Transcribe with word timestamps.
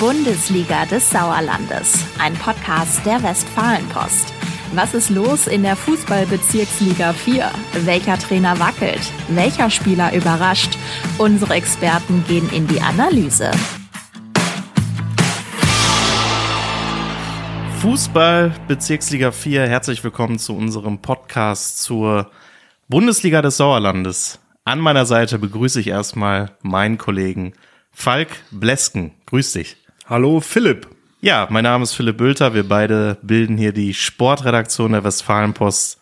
Bundesliga 0.00 0.86
des 0.86 1.10
Sauerlandes, 1.10 2.06
ein 2.18 2.32
Podcast 2.32 3.04
der 3.04 3.22
Westfalenpost. 3.22 4.32
Was 4.72 4.94
ist 4.94 5.10
los 5.10 5.46
in 5.46 5.62
der 5.62 5.76
Fußballbezirksliga 5.76 7.12
4? 7.12 7.50
Welcher 7.84 8.18
Trainer 8.18 8.58
wackelt? 8.58 9.02
Welcher 9.28 9.68
Spieler 9.68 10.14
überrascht? 10.14 10.78
Unsere 11.18 11.52
Experten 11.52 12.24
gehen 12.26 12.48
in 12.48 12.66
die 12.66 12.80
Analyse. 12.80 13.50
Fußball 17.82 18.54
Bezirksliga 18.68 19.32
4, 19.32 19.68
herzlich 19.68 20.02
willkommen 20.02 20.38
zu 20.38 20.56
unserem 20.56 21.02
Podcast 21.02 21.82
zur 21.82 22.30
Bundesliga 22.88 23.42
des 23.42 23.58
Sauerlandes. 23.58 24.40
An 24.64 24.78
meiner 24.78 25.04
Seite 25.04 25.38
begrüße 25.38 25.78
ich 25.78 25.88
erstmal 25.88 26.56
meinen 26.62 26.96
Kollegen 26.96 27.52
Falk 27.92 28.28
Blesken. 28.50 29.12
Grüß 29.26 29.52
dich. 29.52 29.76
Hallo 30.10 30.40
Philipp. 30.40 30.88
Ja, 31.20 31.46
mein 31.50 31.62
Name 31.62 31.84
ist 31.84 31.94
Philipp 31.94 32.16
Bülter. 32.16 32.52
Wir 32.52 32.68
beide 32.68 33.16
bilden 33.22 33.56
hier 33.56 33.72
die 33.72 33.94
Sportredaktion 33.94 34.90
der 34.90 35.04
Westfalenpost 35.04 36.00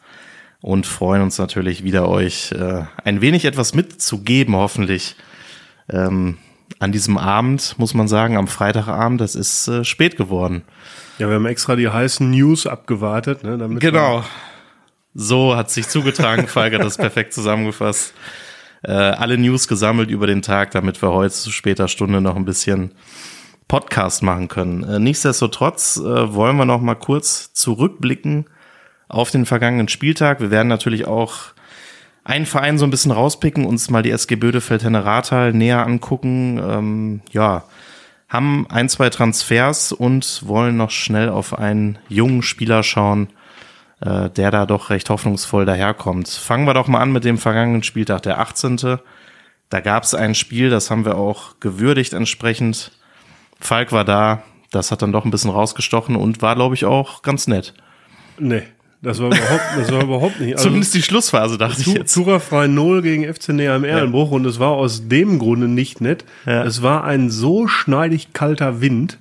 und 0.62 0.86
freuen 0.86 1.20
uns 1.20 1.36
natürlich 1.36 1.84
wieder 1.84 2.08
euch 2.08 2.52
äh, 2.52 2.84
ein 3.04 3.20
wenig 3.20 3.44
etwas 3.44 3.74
mitzugeben, 3.74 4.56
hoffentlich. 4.56 5.14
Ähm, 5.90 6.38
an 6.78 6.90
diesem 6.90 7.18
Abend, 7.18 7.74
muss 7.76 7.92
man 7.92 8.08
sagen, 8.08 8.38
am 8.38 8.48
Freitagabend, 8.48 9.20
das 9.20 9.34
ist 9.34 9.68
äh, 9.68 9.84
spät 9.84 10.16
geworden. 10.16 10.62
Ja, 11.18 11.28
wir 11.28 11.34
haben 11.34 11.44
extra 11.44 11.76
die 11.76 11.90
heißen 11.90 12.30
News 12.30 12.66
abgewartet, 12.66 13.44
ne, 13.44 13.58
damit 13.58 13.80
Genau. 13.80 14.24
So 15.12 15.54
hat 15.54 15.70
sich 15.70 15.86
zugetragen. 15.86 16.46
Falk 16.48 16.72
hat 16.72 16.80
das 16.80 16.96
perfekt 16.96 17.34
zusammengefasst. 17.34 18.14
Äh, 18.84 18.92
alle 18.92 19.36
News 19.36 19.68
gesammelt 19.68 20.08
über 20.08 20.26
den 20.26 20.40
Tag, 20.40 20.70
damit 20.70 21.02
wir 21.02 21.10
heute 21.10 21.34
zu 21.34 21.50
später 21.50 21.88
Stunde 21.88 22.22
noch 22.22 22.36
ein 22.36 22.46
bisschen 22.46 22.92
Podcast 23.68 24.22
machen 24.22 24.48
können. 24.48 24.82
Äh, 24.82 24.98
nichtsdestotrotz 24.98 25.98
äh, 25.98 26.34
wollen 26.34 26.56
wir 26.56 26.64
noch 26.64 26.80
mal 26.80 26.94
kurz 26.94 27.52
zurückblicken 27.52 28.46
auf 29.08 29.30
den 29.30 29.46
vergangenen 29.46 29.88
Spieltag. 29.88 30.40
Wir 30.40 30.50
werden 30.50 30.68
natürlich 30.68 31.06
auch 31.06 31.52
einen 32.24 32.46
Verein 32.46 32.78
so 32.78 32.86
ein 32.86 32.90
bisschen 32.90 33.12
rauspicken, 33.12 33.64
uns 33.64 33.90
mal 33.90 34.02
die 34.02 34.10
SG 34.10 34.36
Bödefeld 34.36 34.84
Rathal 34.84 35.52
näher 35.52 35.86
angucken. 35.86 36.60
Ähm, 36.62 37.20
ja, 37.30 37.64
haben 38.28 38.66
ein, 38.68 38.88
zwei 38.88 39.08
Transfers 39.08 39.92
und 39.92 40.46
wollen 40.46 40.76
noch 40.76 40.90
schnell 40.90 41.30
auf 41.30 41.58
einen 41.58 41.98
jungen 42.08 42.42
Spieler 42.42 42.82
schauen, 42.82 43.28
äh, 44.00 44.28
der 44.28 44.50
da 44.50 44.66
doch 44.66 44.90
recht 44.90 45.08
hoffnungsvoll 45.08 45.64
daherkommt. 45.64 46.28
Fangen 46.28 46.66
wir 46.66 46.74
doch 46.74 46.88
mal 46.88 47.00
an 47.00 47.12
mit 47.12 47.24
dem 47.24 47.38
vergangenen 47.38 47.82
Spieltag, 47.82 48.22
der 48.22 48.38
18. 48.40 48.98
Da 49.70 49.80
gab 49.80 50.02
es 50.02 50.14
ein 50.14 50.34
Spiel, 50.34 50.70
das 50.70 50.90
haben 50.90 51.04
wir 51.04 51.16
auch 51.16 51.60
gewürdigt 51.60 52.12
entsprechend. 52.12 52.92
Falk 53.60 53.92
war 53.92 54.04
da, 54.04 54.42
das 54.70 54.90
hat 54.90 55.02
dann 55.02 55.12
doch 55.12 55.24
ein 55.24 55.30
bisschen 55.30 55.50
rausgestochen 55.50 56.16
und 56.16 56.42
war, 56.42 56.54
glaube 56.54 56.74
ich, 56.74 56.84
auch 56.84 57.22
ganz 57.22 57.46
nett. 57.46 57.74
Nee, 58.38 58.62
das 59.02 59.20
war 59.20 59.28
überhaupt, 59.28 59.62
das 59.76 59.92
war 59.92 60.02
überhaupt 60.02 60.40
nicht. 60.40 60.52
Also, 60.56 60.64
Zumindest 60.68 60.94
die 60.94 61.02
Schlussphase, 61.02 61.58
dachte 61.58 61.80
ich 61.80 61.86
jetzt. 61.88 62.18
Frei 62.40 62.66
0 62.66 63.02
gegen 63.02 63.32
FC 63.32 63.50
Näher 63.50 63.76
im 63.76 63.84
Erlenbruch 63.84 64.30
und 64.30 64.44
es 64.44 64.58
war 64.58 64.70
aus 64.70 65.08
dem 65.08 65.38
Grunde 65.38 65.68
nicht 65.68 66.00
nett. 66.00 66.24
Ja. 66.46 66.64
Es 66.64 66.82
war 66.82 67.04
ein 67.04 67.30
so 67.30 67.68
schneidig 67.68 68.32
kalter 68.32 68.80
Wind. 68.80 69.18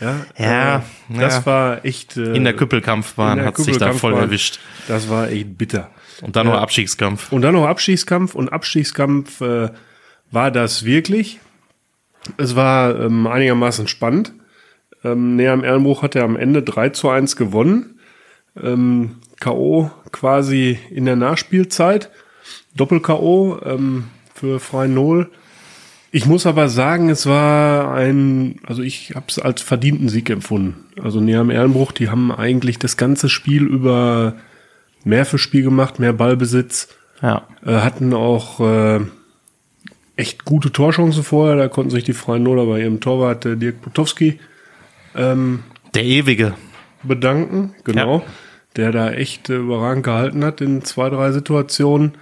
Ja, 0.00 0.16
Ja, 0.38 0.76
äh, 0.76 0.80
das 1.18 1.36
ja. 1.36 1.46
war 1.46 1.84
echt. 1.84 2.16
Äh, 2.16 2.34
In 2.34 2.44
der 2.44 2.54
Küppelkampfbahn 2.54 3.44
hat 3.44 3.58
sich 3.58 3.76
da 3.76 3.92
voll 3.92 4.14
erwischt. 4.14 4.58
Das 4.88 5.10
war 5.10 5.28
echt 5.28 5.58
bitter. 5.58 5.90
Und 6.22 6.36
dann 6.36 6.46
noch 6.46 6.54
Abstiegskampf. 6.54 7.32
Und 7.32 7.42
dann 7.42 7.54
noch 7.54 7.66
Abstiegskampf 7.66 8.34
und 8.34 8.50
Abstiegskampf 8.50 9.40
äh, 9.40 9.70
war 10.30 10.50
das 10.50 10.84
wirklich. 10.84 11.40
Es 12.36 12.56
war 12.56 12.98
ähm, 13.00 13.26
einigermaßen 13.26 13.88
spannend. 13.88 14.32
Ähm, 15.04 15.36
Näher 15.36 15.52
am 15.52 15.64
Erlenbruch 15.64 16.02
hat 16.02 16.14
er 16.14 16.24
am 16.24 16.36
Ende 16.36 16.62
3 16.62 16.90
zu 16.90 17.08
1 17.08 17.36
gewonnen. 17.36 17.98
Ähm, 18.60 19.16
K.O. 19.40 19.90
quasi 20.12 20.78
in 20.90 21.06
der 21.06 21.16
Nachspielzeit. 21.16 22.10
Doppel-K.O. 22.76 23.58
Ähm, 23.64 24.04
für 24.34 24.60
Freien 24.60 24.94
Null. 24.94 25.30
Ich 26.12 26.26
muss 26.26 26.44
aber 26.46 26.68
sagen, 26.68 27.08
es 27.08 27.26
war 27.26 27.94
ein, 27.94 28.56
also 28.66 28.82
ich 28.82 29.12
habe 29.14 29.26
es 29.28 29.38
als 29.38 29.62
verdienten 29.62 30.08
Sieg 30.08 30.28
empfunden. 30.28 30.86
Also 31.00 31.20
Näher 31.20 31.40
am 31.40 31.50
Erlenbruch, 31.50 31.92
die 31.92 32.08
haben 32.10 32.32
eigentlich 32.32 32.78
das 32.78 32.96
ganze 32.96 33.28
Spiel 33.28 33.64
über 33.64 34.34
mehr 35.04 35.24
für 35.24 35.38
Spiel 35.38 35.62
gemacht, 35.62 35.98
mehr 36.00 36.12
Ballbesitz, 36.12 36.88
Ja. 37.22 37.46
äh, 37.64 37.76
hatten 37.76 38.12
auch 38.12 38.60
äh, 38.60 39.00
echt 40.20 40.44
gute 40.44 40.70
Torchancen 40.72 41.22
vorher. 41.24 41.56
Da 41.56 41.68
konnten 41.68 41.90
sich 41.90 42.04
die 42.04 42.12
Freien 42.12 42.42
Nuller 42.42 42.66
bei 42.66 42.80
ihrem 42.80 43.00
Torwart 43.00 43.44
äh, 43.46 43.56
Dirk 43.56 43.80
Potowski 43.82 44.38
Der 45.14 46.04
ewige. 46.04 46.54
bedanken, 47.02 47.74
genau, 47.84 48.18
Ja. 48.18 48.22
der 48.76 48.92
da 48.92 49.10
echt 49.10 49.50
äh, 49.50 49.56
überragend 49.56 50.04
gehalten 50.04 50.44
hat 50.44 50.60
in 50.60 50.82
zwei, 50.82 51.10
drei 51.10 51.32
Situationen. 51.32 52.12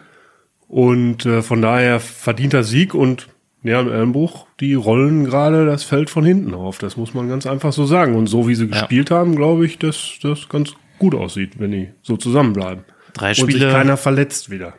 Und 0.68 1.24
äh, 1.26 1.42
von 1.42 1.62
daher 1.62 1.98
verdienter 2.00 2.62
Sieg 2.62 2.94
und 2.94 3.28
ja, 3.62 3.80
im 3.80 3.90
Ellenbruch, 3.90 4.46
die 4.60 4.74
rollen 4.74 5.24
gerade 5.24 5.66
das 5.66 5.82
Feld 5.82 6.10
von 6.10 6.24
hinten 6.24 6.54
auf. 6.54 6.78
Das 6.78 6.96
muss 6.96 7.12
man 7.14 7.28
ganz 7.28 7.46
einfach 7.46 7.72
so 7.72 7.86
sagen. 7.86 8.14
Und 8.14 8.26
so 8.28 8.46
wie 8.46 8.54
sie 8.54 8.68
gespielt 8.68 9.10
haben, 9.10 9.34
glaube 9.34 9.66
ich, 9.66 9.78
dass 9.78 10.18
das 10.22 10.48
ganz 10.48 10.74
gut 10.98 11.14
aussieht, 11.14 11.58
wenn 11.58 11.72
die 11.72 11.88
so 12.02 12.16
zusammenbleiben. 12.16 12.84
Drei 13.14 13.30
Und 13.30 13.34
sich 13.34 13.44
Spiele. 13.56 13.70
keiner 13.72 13.96
verletzt 13.96 14.50
wieder. 14.50 14.74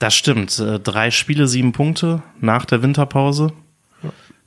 Das 0.00 0.14
stimmt. 0.16 0.58
Äh, 0.58 0.80
Drei 0.80 1.12
Spiele, 1.12 1.46
sieben 1.46 1.70
Punkte 1.72 2.22
nach 2.40 2.64
der 2.64 2.82
Winterpause. 2.82 3.52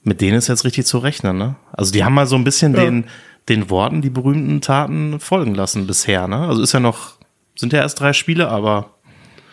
Mit 0.04 0.20
denen 0.20 0.38
ist 0.38 0.50
jetzt 0.50 0.66
richtig 0.66 0.86
zu 0.86 0.98
rechnen, 0.98 1.38
ne? 1.38 1.56
Also 1.72 1.94
die 1.94 2.04
haben 2.04 2.14
mal 2.14 2.28
so 2.28 2.36
ein 2.36 2.44
bisschen 2.44 2.74
Ja. 2.76 2.82
den, 2.84 3.06
den 3.48 3.70
Worten, 3.70 4.02
die 4.02 4.10
berühmten 4.10 4.60
Taten 4.60 5.18
folgen 5.22 5.56
lassen 5.56 5.88
bisher, 5.88 6.28
ne? 6.28 6.40
Also 6.40 6.62
ist 6.62 6.74
ja 6.74 6.82
noch, 6.82 7.14
sind 7.56 7.72
ja 7.72 7.80
erst 7.80 8.02
drei 8.02 8.12
Spiele, 8.12 8.50
aber 8.50 8.90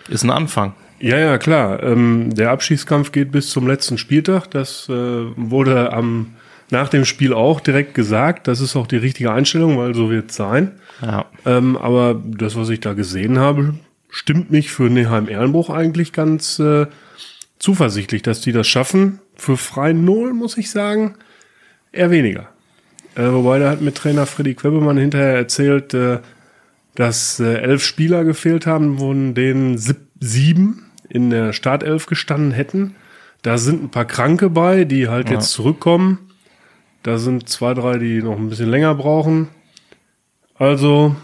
ist 0.08 0.24
ein 0.24 0.30
Anfang. 0.30 0.74
Ja, 0.98 1.18
ja, 1.18 1.38
klar. 1.38 1.80
Ähm, 1.84 2.34
der 2.34 2.50
Abschießkampf 2.50 3.12
geht 3.12 3.30
bis 3.30 3.50
zum 3.50 3.66
letzten 3.68 3.96
Spieltag. 3.96 4.50
Das 4.50 4.88
äh, 4.88 4.92
wurde 5.36 5.92
am, 5.92 6.34
nach 6.70 6.88
dem 6.88 7.04
Spiel 7.04 7.32
auch 7.32 7.60
direkt 7.60 7.94
gesagt. 7.94 8.48
Das 8.48 8.60
ist 8.60 8.74
auch 8.74 8.86
die 8.88 8.96
richtige 8.96 9.32
Einstellung, 9.32 9.78
weil 9.78 9.94
so 9.94 10.10
wird 10.10 10.30
es 10.30 10.36
sein. 10.36 10.72
Ja. 11.00 11.26
Ähm, 11.46 11.76
aber 11.76 12.20
das, 12.22 12.56
was 12.56 12.68
ich 12.70 12.80
da 12.80 12.92
gesehen 12.94 13.38
habe, 13.38 13.74
stimmt 14.10 14.50
mich 14.50 14.70
für 14.70 14.90
Neheim-Erlenbruch 14.90 15.70
eigentlich 15.70 16.12
ganz 16.12 16.58
äh, 16.58 16.86
zuversichtlich, 17.58 18.22
dass 18.22 18.40
die 18.40 18.52
das 18.52 18.68
schaffen. 18.68 19.20
Für 19.34 19.56
Freien 19.56 20.04
Null, 20.04 20.34
muss 20.34 20.58
ich 20.58 20.70
sagen, 20.70 21.14
eher 21.92 22.10
weniger. 22.10 22.48
Äh, 23.14 23.32
wobei, 23.32 23.58
da 23.58 23.70
hat 23.70 23.80
mir 23.80 23.94
Trainer 23.94 24.26
Freddy 24.26 24.54
Quebemann 24.54 24.98
hinterher 24.98 25.34
erzählt, 25.34 25.94
äh, 25.94 26.18
dass 26.94 27.40
äh, 27.40 27.54
elf 27.60 27.84
Spieler 27.84 28.24
gefehlt 28.24 28.66
haben, 28.66 28.98
von 28.98 29.34
denen 29.34 29.78
sieb- 29.78 30.08
sieben 30.20 30.86
in 31.08 31.30
der 31.30 31.52
Startelf 31.52 32.06
gestanden 32.06 32.52
hätten. 32.52 32.94
Da 33.42 33.58
sind 33.58 33.82
ein 33.82 33.90
paar 33.90 34.04
Kranke 34.04 34.50
bei, 34.50 34.84
die 34.84 35.08
halt 35.08 35.30
jetzt 35.30 35.50
zurückkommen. 35.52 36.18
Da 37.02 37.16
sind 37.16 37.48
zwei, 37.48 37.72
drei, 37.72 37.96
die 37.96 38.22
noch 38.22 38.36
ein 38.36 38.50
bisschen 38.50 38.68
länger 38.68 38.94
brauchen. 38.94 39.48
Also, 40.56 41.16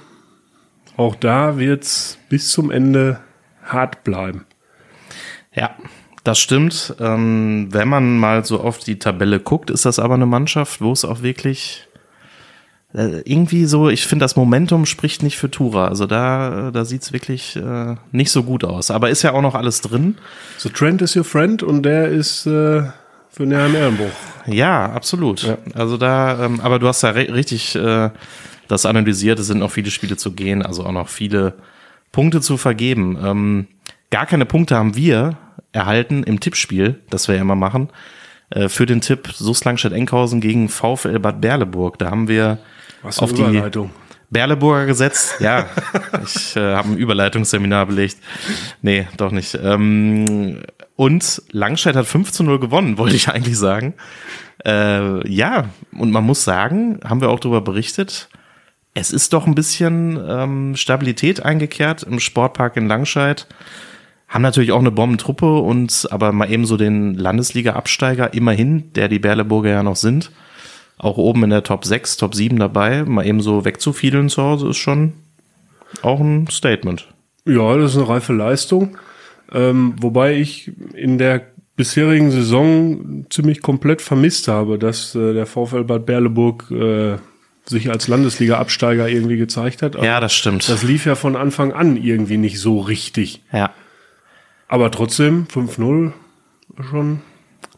auch 0.97 1.15
da 1.15 1.59
wird's 1.59 2.19
bis 2.29 2.51
zum 2.51 2.71
Ende 2.71 3.21
hart 3.62 4.05
bleiben. 4.05 4.47
Ja, 5.55 5.75
das 6.25 6.39
stimmt. 6.39 6.95
Ähm, 7.01 7.69
wenn 7.71 7.89
man 7.89 8.19
mal 8.19 8.45
so 8.45 8.61
auf 8.61 8.79
die 8.79 8.99
Tabelle 8.99 9.41
guckt, 9.41 9.71
ist 9.71 9.84
das 9.84 9.99
aber 9.99 10.15
eine 10.15 10.27
Mannschaft, 10.27 10.81
wo 10.81 10.93
es 10.93 11.05
auch 11.05 11.23
wirklich 11.23 11.87
äh, 12.95 13.21
irgendwie 13.25 13.67
so, 13.67 13.89
ich 13.89 14.07
finde, 14.07 14.25
das 14.25 14.37
Momentum 14.37 14.87
spricht 14.87 15.23
nicht 15.23 15.37
für 15.37 15.51
Tura. 15.51 15.89
Also 15.89 16.07
da, 16.07 16.71
da 16.73 16.84
sieht's 16.84 17.13
wirklich 17.13 17.57
äh, 17.57 17.97
nicht 18.11 18.31
so 18.31 18.43
gut 18.43 18.65
aus. 18.65 18.91
Aber 18.91 19.11
ist 19.11 19.23
ja 19.23 19.33
auch 19.33 19.43
noch 19.43 19.55
alles 19.55 19.81
drin. 19.83 20.17
So, 20.59 20.69
Trent 20.69 21.03
ist 21.03 21.16
your 21.16 21.25
friend 21.25 21.63
und 21.63 21.83
der 21.83 22.09
ist 22.09 22.47
äh, 22.47 22.84
für 23.36 23.44
Neheim 23.44 23.74
Ehrenbruch. 23.74 24.10
Ja, 24.47 24.86
absolut. 24.86 25.59
Also 25.74 25.98
da, 25.98 26.47
ähm, 26.47 26.60
aber 26.60 26.78
du 26.78 26.88
hast 26.88 27.03
ja 27.03 27.10
re 27.10 27.34
richtig 27.34 27.74
äh, 27.74 28.10
das 28.66 28.86
analysiert. 28.86 29.38
Es 29.38 29.48
sind 29.48 29.59
noch 29.59 29.71
viele 29.71 29.91
Spiele 29.91 30.16
zu 30.16 30.33
gehen, 30.33 30.62
also 30.62 30.84
auch 30.86 30.92
noch 30.92 31.09
viele 31.09 31.54
Punkte 32.12 32.41
zu 32.41 32.56
vergeben. 32.56 33.18
Ähm, 33.22 33.66
gar 34.10 34.24
keine 34.24 34.47
Punkte 34.47 34.77
haben 34.77 34.97
wir 34.97 35.36
erhalten 35.72 36.22
im 36.22 36.41
Tippspiel, 36.41 37.00
das 37.10 37.28
wir 37.28 37.34
ja 37.34 37.42
immer 37.42 37.56
machen, 37.56 37.91
äh, 38.48 38.71
für 38.71 38.86
den 38.86 39.03
Tipp 39.03 39.28
Sus 39.34 39.65
Langstedt-Enkhausen 39.65 40.41
gegen 40.41 40.71
VfL 40.71 41.18
Bad 41.18 41.42
Berleburg. 41.42 41.98
Da 41.98 42.10
haben 42.10 42.28
wir 42.28 42.59
Was 43.03 43.18
auf 43.18 43.34
die 43.34 43.42
Überleitung. 43.42 43.91
Berleburger 44.31 44.87
gesetzt. 44.87 45.37
Ja, 45.41 45.69
ich 46.25 46.57
äh, 46.57 46.75
habe 46.75 46.91
ein 46.91 46.97
Überleitungsseminar 46.97 47.87
belegt. 47.87 48.17
Nee, 48.83 49.07
doch 49.17 49.31
nicht. 49.31 49.59
Ähm, 49.63 50.63
und 50.97 51.43
Langscheid 51.51 51.95
hat 51.95 52.07
5 52.07 52.33
zu 52.33 52.43
0 52.43 52.59
gewonnen, 52.59 52.99
wollte 52.99 53.17
ich 53.17 53.28
eigentlich 53.28 53.59
sagen. 53.59 53.95
Äh, 54.65 55.28
ja, 55.28 55.69
und 55.93 56.11
man 56.11 56.25
muss 56.25 56.45
sagen, 56.45 57.01
haben 57.05 57.21
wir 57.21 57.28
auch 57.28 57.41
darüber 57.41 57.61
berichtet, 57.61 58.28
es 58.99 59.13
ist 59.13 59.34
doch 59.34 59.47
ein 59.47 59.55
bisschen 59.55 60.19
ähm, 60.27 60.75
Stabilität 60.75 61.45
eingekehrt 61.45 62.03
im 62.03 62.19
Sportpark 62.19 62.78
in 62.78 62.89
Langscheid. 62.89 63.47
Haben 64.27 64.41
natürlich 64.41 64.73
auch 64.73 64.81
eine 64.81 64.91
Bombentruppe 64.91 65.59
und 65.59 66.09
aber 66.11 66.33
mal 66.33 66.51
eben 66.51 66.65
so 66.65 66.78
den 66.78 67.15
Landesliga-Absteiger 67.15 68.33
immerhin, 68.33 68.95
der 68.95 69.09
die 69.09 69.19
Berleburger 69.19 69.69
ja 69.69 69.83
noch 69.83 69.97
sind, 69.97 70.33
auch 70.98 71.19
oben 71.19 71.45
in 71.45 71.51
der 71.51 71.63
Top 71.63 71.84
6, 71.84 72.16
Top 72.16 72.34
7 72.34 72.59
dabei, 72.59 73.04
mal 73.04 73.27
eben 73.27 73.41
so 73.41 73.65
wegzufiedeln 73.65 74.28
zu 74.28 74.43
Hause 74.43 74.71
ist 74.71 74.78
schon 74.78 75.13
auch 76.03 76.21
ein 76.21 76.47
Statement. 76.51 77.09
Ja, 77.45 77.77
das 77.77 77.93
ist 77.93 77.98
eine 77.98 78.09
reife 78.09 78.33
Leistung. 78.33 78.98
Ähm, 79.53 79.95
wobei 80.01 80.34
ich 80.34 80.72
in 80.95 81.19
der 81.19 81.47
bisherigen 81.77 82.31
Saison 82.31 83.27
ziemlich 83.31 83.63
komplett 83.63 84.03
vermisst 84.03 84.48
habe, 84.48 84.78
dass 84.78 85.15
äh, 85.15 85.34
der 85.34 85.47
VfL 85.47 85.84
Bad 85.84 86.07
Berleburg 86.07 86.71
äh, 86.71 87.16
sich 87.65 87.91
als 87.91 88.09
Landesliga-Absteiger 88.09 89.09
irgendwie 89.09 89.37
gezeigt 89.37 89.83
hat. 89.83 89.95
Ja, 90.03 90.21
das 90.21 90.34
stimmt. 90.34 90.69
Das 90.69 90.83
lief 90.83 91.04
ja 91.07 91.15
von 91.15 91.37
Anfang 91.37 91.72
an 91.72 91.97
irgendwie 91.97 92.39
nicht 92.39 92.59
so 92.59 92.81
richtig. 92.81 93.42
ja. 93.53 93.71
Aber 94.69 94.91
trotzdem, 94.91 95.47
5-0 95.47 96.10
schon, 96.91 97.21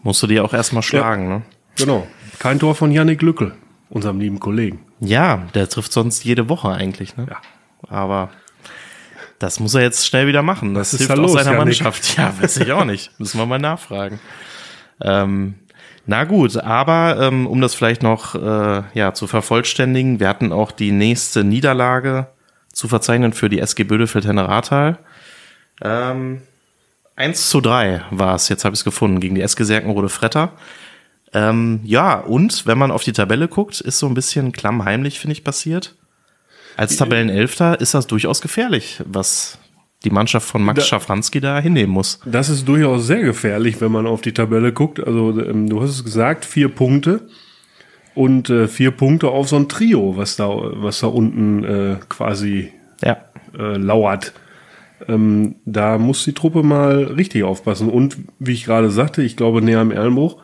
Musst 0.03 0.23
du 0.23 0.27
dir 0.27 0.43
auch 0.43 0.55
erstmal 0.55 0.83
schlagen, 0.83 1.29
ne? 1.29 1.43
genau. 1.77 2.07
Kein 2.39 2.59
Tor 2.59 2.75
von 2.75 2.93
Yannick 2.93 3.23
Lückel, 3.23 3.55
unserem 3.91 4.21
lieben 4.21 4.41
Kollegen. 4.41 4.81
Ja, 5.01 5.47
der 5.55 5.69
trifft 5.69 5.93
sonst 5.93 6.25
jede 6.25 6.49
Woche 6.49 6.69
eigentlich, 6.69 7.17
ne? 7.17 7.27
Ja. 7.29 7.37
Aber 7.89 8.31
das 9.39 9.61
muss 9.61 9.75
er 9.75 9.83
jetzt 9.83 10.07
schnell 10.07 10.27
wieder 10.27 10.43
machen. 10.43 10.75
Das 10.75 10.91
hilft 10.91 11.11
da 11.11 11.15
auch 11.15 11.19
los, 11.19 11.33
seiner 11.33 11.53
Yannick? 11.53 11.83
Mannschaft. 11.83 12.17
Ja, 12.17 12.35
weiß 12.41 12.59
ich 12.59 12.73
auch 12.73 12.85
nicht. 12.85 13.19
Müssen 13.19 13.39
wir 13.39 13.47
mal 13.47 13.59
nachfragen. 13.59 14.21
Ähm, 15.01 15.55
na 16.07 16.25
gut, 16.25 16.57
aber 16.57 17.19
ähm, 17.21 17.47
um 17.47 17.61
das 17.61 17.75
vielleicht 17.75 18.03
noch 18.03 18.35
äh, 18.35 18.83
ja, 18.95 19.13
zu 19.15 19.27
vervollständigen, 19.27 20.21
wir 20.21 20.29
hatten 20.29 20.53
auch 20.53 20.73
die 20.73 20.91
nächste 20.91 21.45
Niederlage 21.45 22.29
zu 22.73 22.89
verzeichnen 22.89 23.33
für 23.33 23.49
die 23.49 23.61
SG 23.61 23.85
Bödefeld-Henne-Rathal. 23.85 24.99
Ähm, 25.83 26.43
1 27.17 27.51
zu 27.51 27.61
3 27.61 28.05
war 28.11 28.37
es, 28.37 28.49
jetzt 28.49 28.65
habe 28.65 28.75
ich 28.75 28.81
es 28.81 28.85
gefunden, 28.85 29.21
gegen 29.21 29.35
die 29.35 29.43
SG 29.43 29.65
Serkenrode 29.65 30.09
Fretter. 30.09 30.53
Ähm, 31.35 31.81
ja, 31.85 32.19
und 32.21 32.67
wenn 32.67 32.79
man 32.79 32.91
auf 32.91 33.05
die 33.05 33.13
Tabelle 33.13 33.49
guckt, 33.49 33.81
ist 33.81 33.99
so 33.99 34.07
ein 34.07 34.15
bisschen 34.15 34.53
klammheimlich, 34.53 35.21
finde 35.21 35.33
ich, 35.33 35.45
passiert. 35.45 35.95
Als 36.77 36.97
Tabellenelfter 36.97 37.81
ist 37.81 37.95
das 37.95 38.07
durchaus 38.07 38.41
gefährlich, 38.41 39.03
was 39.05 39.59
die 40.05 40.11
Mannschaft 40.11 40.47
von 40.49 40.63
Max 40.63 40.81
Da- 40.81 40.87
Schafranski 40.87 41.41
da 41.41 41.59
hinnehmen 41.59 41.93
muss. 41.93 42.21
Das 42.25 42.49
ist 42.49 42.67
durchaus 42.69 43.07
sehr 43.07 43.21
gefährlich, 43.23 43.81
wenn 43.81 43.91
man 43.93 44.07
auf 44.07 44.21
die 44.21 44.33
Tabelle 44.33 44.73
guckt. 44.73 45.01
Also 45.05 45.39
ähm, 45.41 45.69
du 45.69 45.83
hast 45.83 45.91
es 45.91 46.05
gesagt, 46.05 46.45
vier 46.45 46.69
Punkte 46.69 47.29
und 48.15 48.49
äh, 48.49 48.69
vier 48.69 48.93
Punkte 48.93 49.29
auf 49.29 49.49
so 49.49 49.57
ein 49.57 49.69
Trio, 49.69 50.17
was 50.17 50.37
da, 50.37 50.49
was 50.49 51.01
da 51.01 51.09
unten 51.09 51.65
äh, 51.65 51.97
quasi 52.09 52.73
Ja. 53.03 53.19
äh, 53.59 53.77
lauert. 53.77 54.33
Ähm, 55.09 55.57
da 55.65 55.99
muss 55.99 56.25
die 56.25 56.33
Truppe 56.33 56.63
mal 56.63 57.05
richtig 57.05 57.43
aufpassen. 57.43 57.89
Und 57.89 58.17
wie 58.39 58.53
ich 58.53 58.65
gerade 58.65 58.91
sagte, 58.91 59.23
ich 59.23 59.37
glaube, 59.37 59.63
näher 59.63 59.81
am 59.81 59.91
Erlenbruch, 59.91 60.37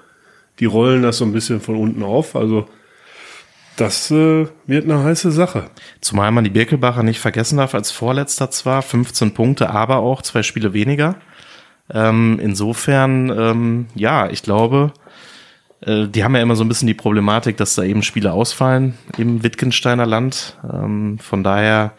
die 0.60 0.66
rollen 0.66 1.02
das 1.02 1.18
so 1.18 1.24
ein 1.24 1.32
bisschen 1.32 1.60
von 1.60 1.76
unten 1.76 2.02
auf. 2.02 2.36
Also 2.36 2.66
das 3.76 4.10
äh, 4.10 4.46
wird 4.66 4.84
eine 4.84 5.02
heiße 5.02 5.32
Sache. 5.32 5.70
Zumal 6.00 6.30
man 6.30 6.44
die 6.44 6.50
Birkelbacher 6.50 7.02
nicht 7.02 7.18
vergessen 7.18 7.56
darf, 7.58 7.74
als 7.74 7.90
Vorletzter 7.90 8.50
zwar, 8.50 8.82
15 8.82 9.34
Punkte, 9.34 9.70
aber 9.70 9.98
auch 9.98 10.22
zwei 10.22 10.42
Spiele 10.42 10.72
weniger. 10.72 11.16
Ähm, 11.92 12.38
insofern, 12.40 13.30
ähm, 13.30 13.86
ja, 13.94 14.30
ich 14.30 14.42
glaube, 14.42 14.92
äh, 15.80 16.06
die 16.06 16.24
haben 16.24 16.36
ja 16.36 16.42
immer 16.42 16.56
so 16.56 16.64
ein 16.64 16.68
bisschen 16.68 16.86
die 16.86 16.94
Problematik, 16.94 17.56
dass 17.56 17.74
da 17.74 17.82
eben 17.82 18.02
Spiele 18.02 18.32
ausfallen 18.32 18.94
im 19.18 19.42
Wittgensteiner 19.42 20.06
Land. 20.06 20.56
Ähm, 20.72 21.18
von 21.18 21.42
daher 21.42 21.92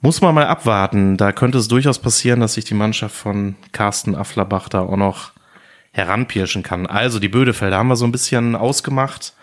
muss 0.00 0.20
man 0.20 0.34
mal 0.34 0.46
abwarten. 0.46 1.16
Da 1.16 1.32
könnte 1.32 1.58
es 1.58 1.68
durchaus 1.68 1.98
passieren, 1.98 2.40
dass 2.40 2.54
sich 2.54 2.64
die 2.64 2.74
Mannschaft 2.74 3.14
von 3.14 3.54
Carsten 3.72 4.14
Afflerbach 4.14 4.68
da 4.68 4.80
auch 4.80 4.96
noch 4.96 5.32
heranpirschen 5.92 6.62
kann. 6.62 6.86
Also 6.86 7.18
die 7.18 7.28
Bödefelder 7.28 7.78
haben 7.78 7.88
wir 7.88 7.96
so 7.96 8.04
ein 8.04 8.12
bisschen 8.12 8.54
ausgemacht. 8.54 9.34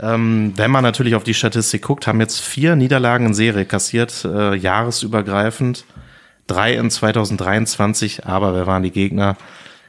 Ähm, 0.00 0.52
wenn 0.56 0.70
man 0.70 0.82
natürlich 0.82 1.14
auf 1.14 1.24
die 1.24 1.34
Statistik 1.34 1.82
guckt, 1.82 2.06
haben 2.06 2.20
jetzt 2.20 2.40
vier 2.40 2.76
Niederlagen 2.76 3.26
in 3.26 3.34
Serie 3.34 3.64
kassiert, 3.64 4.24
äh, 4.24 4.54
jahresübergreifend. 4.54 5.84
Drei 6.46 6.74
in 6.74 6.90
2023, 6.90 8.26
aber 8.26 8.54
wer 8.54 8.66
waren 8.66 8.82
die 8.82 8.90
Gegner? 8.90 9.36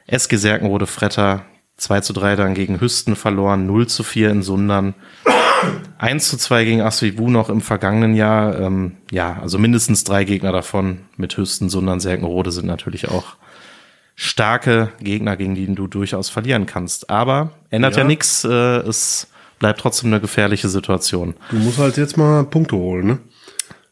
SG 0.06 0.36
Serkenrode 0.36 0.86
Fretter, 0.86 1.46
2 1.78 2.02
zu 2.02 2.14
3 2.14 2.36
dann 2.36 2.54
gegen 2.54 2.80
Hüsten 2.80 3.16
verloren, 3.16 3.66
0 3.66 3.88
zu 3.88 4.04
4 4.04 4.30
in 4.30 4.44
Sundern, 4.44 4.94
1 5.98 6.30
zu 6.30 6.38
2 6.38 6.66
gegen 6.66 6.82
Asvivu 6.82 7.30
noch 7.30 7.50
im 7.50 7.62
vergangenen 7.62 8.14
Jahr. 8.14 8.60
Ähm, 8.60 8.98
ja, 9.12 9.40
also 9.42 9.58
mindestens 9.58 10.04
drei 10.04 10.26
Gegner 10.26 10.52
davon 10.52 11.06
mit 11.18 11.36
Hüsten, 11.38 11.70
Sundern, 11.70 12.00
Serkenrode 12.00 12.52
sind 12.52 12.68
natürlich 12.68 13.10
auch 13.10 13.38
starke 14.16 14.92
Gegner, 15.00 15.36
gegen 15.38 15.56
die 15.56 15.74
du 15.74 15.88
durchaus 15.88 16.30
verlieren 16.30 16.66
kannst. 16.66 17.10
Aber 17.10 17.52
ändert 17.70 17.96
ja, 17.96 18.02
Ja. 18.02 18.08
nichts, 18.08 18.44
äh, 18.44 18.50
es 18.50 19.28
bleibt 19.60 19.80
trotzdem 19.80 20.12
eine 20.12 20.22
gefährliche 20.22 20.70
Situation. 20.70 21.36
Du 21.50 21.58
musst 21.58 21.78
halt 21.80 21.98
jetzt 21.98 22.18
mal 22.18 22.44
Punkte 22.44 22.76
holen, 22.76 23.06
ne? 23.08 23.20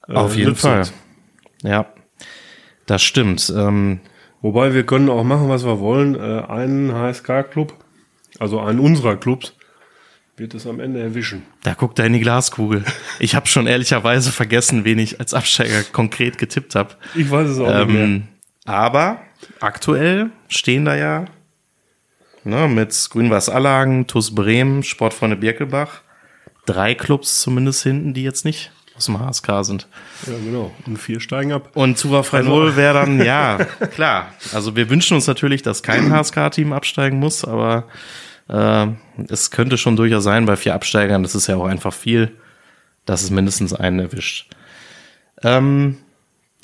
Auf 0.07 0.35
Äh, 0.35 0.39
jeden 0.39 0.55
Fall. 0.55 0.83
Ja, 1.63 1.85
das 2.85 3.01
stimmt. 3.03 3.51
Ähm, 3.55 3.99
Wobei 4.43 4.73
wir 4.73 4.83
können 4.87 5.07
auch 5.09 5.23
machen, 5.23 5.49
was 5.49 5.63
wir 5.65 5.79
wollen. 5.79 6.15
Äh, 6.15 6.43
einen 6.47 6.91
HSK-Club, 6.93 7.75
also 8.39 8.59
einen 8.59 8.79
unserer 8.79 9.15
Clubs, 9.15 9.53
wird 10.35 10.55
es 10.55 10.65
am 10.65 10.79
Ende 10.79 10.99
erwischen. 10.99 11.43
da 11.61 11.75
guckt 11.75 11.99
er 11.99 12.05
in 12.07 12.13
die 12.13 12.19
Glaskugel. 12.21 12.83
Ich 13.19 13.35
habe 13.35 13.45
schon 13.45 13.67
ehrlicherweise 13.67 14.31
vergessen, 14.31 14.83
wen 14.83 14.97
ich 14.97 15.19
als 15.19 15.35
Absteiger 15.35 15.83
konkret 15.91 16.39
getippt 16.39 16.73
habe. 16.73 16.95
Ich 17.13 17.29
weiß 17.29 17.49
es 17.49 17.59
auch 17.59 17.67
nicht 17.85 17.89
mehr. 17.89 18.03
Ähm, 18.03 18.23
aber 18.65 19.21
aktuell 19.59 20.29
stehen 20.47 20.85
da 20.85 20.95
ja 20.95 21.25
ne, 22.43 22.67
mit 22.67 23.07
Grün-Weiß 23.11 23.49
Allagen, 23.49 24.07
TuS 24.07 24.33
Bremen, 24.35 24.83
Sportfreunde 24.83 25.35
Birkelbach 25.35 26.01
drei 26.65 26.93
Clubs 26.95 27.41
zumindest 27.41 27.83
hinten, 27.83 28.13
die 28.13 28.23
jetzt 28.23 28.45
nicht 28.45 28.71
aus 28.95 29.05
dem 29.05 29.19
HSK 29.19 29.63
sind. 29.63 29.87
Ja, 30.27 30.33
genau. 30.37 30.71
Und 30.85 30.97
vier 30.97 31.19
steigen 31.19 31.53
ab. 31.53 31.71
Und 31.73 31.99
Tura 31.99 32.21
Frei 32.23 32.39
Also- 32.39 32.49
Null 32.49 32.75
wäre 32.75 32.93
dann, 32.93 33.19
ja, 33.25 33.57
klar. 33.93 34.27
Also 34.53 34.75
wir 34.75 34.89
wünschen 34.89 35.15
uns 35.15 35.25
natürlich, 35.27 35.63
dass 35.63 35.81
kein 35.81 36.11
HSK-Team 36.13 36.71
absteigen 36.71 37.17
muss, 37.17 37.43
aber 37.43 37.87
äh, 38.47 38.87
es 39.29 39.49
könnte 39.49 39.77
schon 39.77 39.95
durchaus 39.95 40.23
sein, 40.23 40.45
bei 40.45 40.55
vier 40.55 40.75
Absteigern, 40.75 41.23
das 41.23 41.33
ist 41.35 41.47
ja 41.47 41.55
auch 41.55 41.65
einfach 41.65 41.93
viel, 41.93 42.37
dass 43.05 43.23
es 43.23 43.31
mindestens 43.31 43.73
einen 43.73 43.99
erwischt. 43.99 44.47
Ähm, 45.41 45.97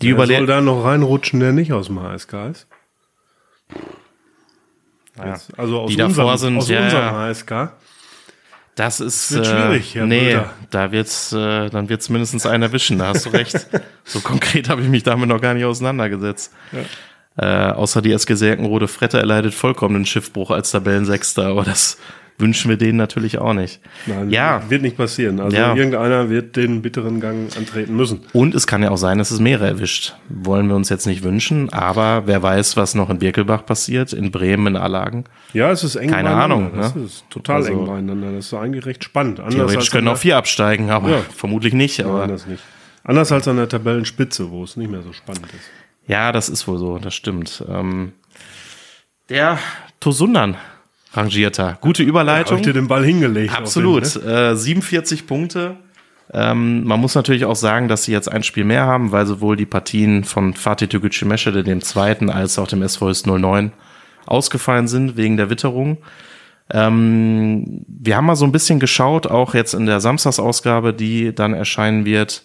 die 0.01 0.17
Wer 0.17 0.27
soll 0.27 0.45
da 0.45 0.61
noch 0.61 0.83
reinrutschen, 0.83 1.39
der 1.39 1.53
nicht 1.53 1.73
aus 1.73 1.87
dem 1.87 2.01
HSK 2.01 2.33
ist? 2.51 2.67
Ja. 5.17 5.27
Jetzt, 5.29 5.57
also 5.57 5.81
aus 5.81 5.89
Die 5.89 5.97
davor 5.97 6.31
unserem, 6.31 6.37
sind, 6.37 6.57
aus 6.57 6.69
ja, 6.69 6.83
unserem 6.83 7.05
ja. 7.05 7.11
HSK. 7.13 7.71
Das 8.75 8.99
ist 8.99 9.31
wird 9.31 9.47
schwierig, 9.47 9.95
äh, 9.95 9.99
Herr 9.99 10.05
nee, 10.05 10.39
da 10.69 10.91
wird's, 10.91 11.33
äh, 11.33 11.69
dann 11.71 11.89
wird's 11.89 12.09
mindestens 12.09 12.45
einen 12.45 12.61
erwischen. 12.61 12.99
Da 12.99 13.07
hast 13.07 13.25
du 13.25 13.29
recht. 13.31 13.67
so 14.03 14.19
konkret 14.19 14.69
habe 14.69 14.83
ich 14.83 14.87
mich 14.87 15.01
damit 15.01 15.29
noch 15.29 15.41
gar 15.41 15.55
nicht 15.55 15.65
auseinandergesetzt. 15.65 16.53
Äh, 17.37 17.45
außer 17.45 18.03
die 18.03 18.11
SG 18.11 18.35
Serkenrode 18.35 18.87
Fretter 18.87 19.17
erleidet 19.17 19.55
vollkommenen 19.55 20.05
Schiffbruch 20.05 20.51
als 20.51 20.69
Tabellensechster, 20.69 21.47
aber 21.47 21.63
das 21.63 21.97
wünschen 22.39 22.69
wir 22.69 22.77
denen 22.77 22.97
natürlich 22.97 23.39
auch 23.39 23.53
nicht. 23.53 23.79
Nein, 24.05 24.29
Ja. 24.29 24.61
wird 24.69 24.83
nicht 24.83 24.95
passieren. 24.95 25.39
Also 25.39 25.57
Ja. 25.57 25.73
irgendeiner 25.73 26.29
wird 26.29 26.55
den 26.55 26.83
bitteren 26.83 27.19
Gang 27.19 27.55
antreten 27.57 27.95
müssen. 27.95 28.21
Und 28.33 28.53
es 28.53 28.67
kann 28.67 28.83
ja 28.83 28.91
auch 28.91 28.97
sein, 28.97 29.17
dass 29.17 29.31
es 29.31 29.39
mehrere 29.39 29.67
erwischt. 29.67 30.13
Wollen 30.29 30.67
wir 30.67 30.75
uns 30.75 30.89
jetzt 30.89 31.07
nicht 31.07 31.23
wünschen, 31.23 31.73
aber 31.73 32.23
wer 32.27 32.43
weiß, 32.43 32.77
was 32.77 32.93
noch 32.93 33.09
in 33.09 33.17
Birkelbach 33.17 33.65
passiert, 33.65 34.13
in 34.13 34.29
Bremen, 34.29 34.67
in 34.67 34.75
Allagen. 34.75 35.23
Ja, 35.53 35.71
es 35.71 35.83
ist 35.83 35.95
eng 35.95 36.11
Keine. 36.11 36.29
Ahnung, 36.29 36.71
Das 36.75 36.93
ne? 36.93 37.03
ist 37.05 37.25
total 37.31 37.55
Also- 37.57 37.71
eng 37.71 37.85
beieinander. 37.87 38.31
Das 38.33 38.45
ist 38.47 38.53
eigentlich 38.53 38.85
recht 38.85 39.03
spannend. 39.03 39.39
Anders 39.39 39.55
Theoretisch 39.55 39.89
können 39.89 40.07
auch 40.07 40.17
vier 40.17 40.37
absteigen, 40.37 40.91
aber 40.91 41.09
Ja. 41.09 41.19
vermutlich 41.35 41.73
nicht. 41.73 41.99
Aber 42.05 42.27
Nein, 42.27 42.39
nicht. 42.47 42.63
Anders 43.03 43.31
als 43.31 43.47
an 43.47 43.55
der 43.57 43.69
Tabellenspitze, 43.69 44.51
wo 44.51 44.63
es 44.63 44.77
nicht 44.77 44.91
mehr 44.91 45.01
so 45.01 45.11
spannend 45.13 45.45
ist. 45.47 45.69
Ja, 46.07 46.31
das 46.31 46.49
ist 46.49 46.67
wohl 46.67 46.77
so, 46.77 46.99
das 46.99 47.15
stimmt. 47.15 47.63
Ähm, 47.67 48.11
der 49.29 49.57
Tosundan 49.99 50.55
rangierter. 51.17 51.77
Gute 51.81 52.03
Überleitung. 52.03 52.57
ich 52.57 52.63
dir 52.63 52.73
den 52.73 52.87
Ball 52.87 53.03
hingelegt? 53.03 53.57
Absolut. 53.57 54.15
Den, 54.15 54.25
ne? 54.25 54.51
äh, 54.51 54.55
47 54.55 55.27
Punkte. 55.27 55.75
Ähm, 56.33 56.83
man 56.83 56.99
muss 56.99 57.15
natürlich 57.15 57.45
auch 57.45 57.55
sagen, 57.55 57.87
dass 57.87 58.03
sie 58.03 58.11
jetzt 58.11 58.31
ein 58.31 58.43
Spiel 58.43 58.65
mehr 58.65 58.85
haben, 58.85 59.11
weil 59.11 59.25
sowohl 59.25 59.55
die 59.55 59.65
Partien 59.65 60.23
von 60.23 60.53
Fatih 60.53 60.87
Tügücü 60.87 61.25
Meschede, 61.25 61.63
dem 61.63 61.81
zweiten, 61.81 62.29
als 62.29 62.59
auch 62.59 62.67
dem 62.67 62.81
SV 62.81 63.07
Höchst 63.07 63.27
09 63.27 63.71
ausgefallen 64.25 64.87
sind 64.87 65.17
wegen 65.17 65.37
der 65.37 65.49
Witterung. 65.49 65.97
Ähm, 66.69 67.85
wir 67.87 68.17
haben 68.17 68.25
mal 68.25 68.35
so 68.35 68.45
ein 68.45 68.51
bisschen 68.51 68.79
geschaut, 68.79 69.25
auch 69.25 69.53
jetzt 69.53 69.73
in 69.73 69.85
der 69.85 70.01
Samstagsausgabe, 70.01 70.93
die 70.93 71.33
dann 71.33 71.53
erscheinen 71.53 72.03
wird, 72.03 72.43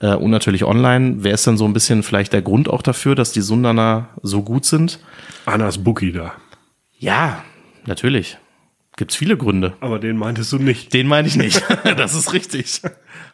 äh, 0.00 0.14
und 0.14 0.30
natürlich 0.30 0.64
online. 0.64 1.16
Wer 1.18 1.34
ist 1.34 1.46
denn 1.46 1.56
so 1.56 1.64
ein 1.64 1.72
bisschen 1.72 2.02
vielleicht 2.02 2.32
der 2.32 2.42
Grund 2.42 2.68
auch 2.68 2.82
dafür, 2.82 3.14
dass 3.14 3.32
die 3.32 3.40
Sundaner 3.40 4.08
so 4.22 4.42
gut 4.42 4.64
sind? 4.64 5.00
Annas 5.46 5.78
Bookie 5.78 6.12
da. 6.12 6.32
Ja, 6.98 7.42
natürlich. 7.88 8.38
Gibt's 8.98 9.14
viele 9.14 9.36
Gründe. 9.36 9.74
Aber 9.78 10.00
den 10.00 10.16
meintest 10.16 10.52
du 10.52 10.58
nicht. 10.58 10.92
Den 10.92 11.06
meine 11.06 11.28
ich 11.28 11.36
nicht. 11.36 11.62
das 11.96 12.16
ist 12.16 12.32
richtig. 12.32 12.82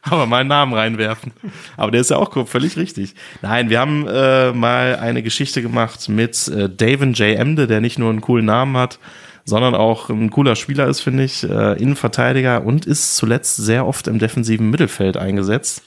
Aber 0.02 0.26
mal 0.26 0.40
einen 0.40 0.50
Namen 0.50 0.75
reinwerfen. 0.75 1.32
Aber 1.78 1.90
der 1.90 2.02
ist 2.02 2.11
ja 2.11 2.18
auch 2.18 2.46
völlig 2.46 2.76
richtig. 2.76 3.14
Nein, 3.40 3.70
wir 3.70 3.80
haben 3.80 4.06
äh, 4.06 4.52
mal 4.52 4.96
eine 4.96 5.23
Geschichte 5.23 5.62
gemacht 5.62 6.11
mit 6.11 6.49
äh, 6.49 6.68
David 6.68 7.18
J. 7.18 7.38
Emde, 7.38 7.66
der 7.66 7.80
nicht 7.80 7.99
nur 7.99 8.11
einen 8.11 8.20
coolen 8.20 8.44
Namen 8.44 8.76
hat, 8.76 8.99
sondern 9.46 9.75
auch 9.75 10.11
ein 10.11 10.28
cooler 10.28 10.54
Spieler 10.54 10.87
ist, 10.87 11.00
finde 11.00 11.25
ich, 11.25 11.42
äh, 11.44 11.80
Innenverteidiger 11.80 12.62
und 12.64 12.84
ist 12.84 13.16
zuletzt 13.16 13.56
sehr 13.56 13.87
oft 13.87 14.06
im 14.06 14.18
defensiven 14.18 14.68
Mittelfeld 14.68 15.16
eingesetzt. 15.16 15.82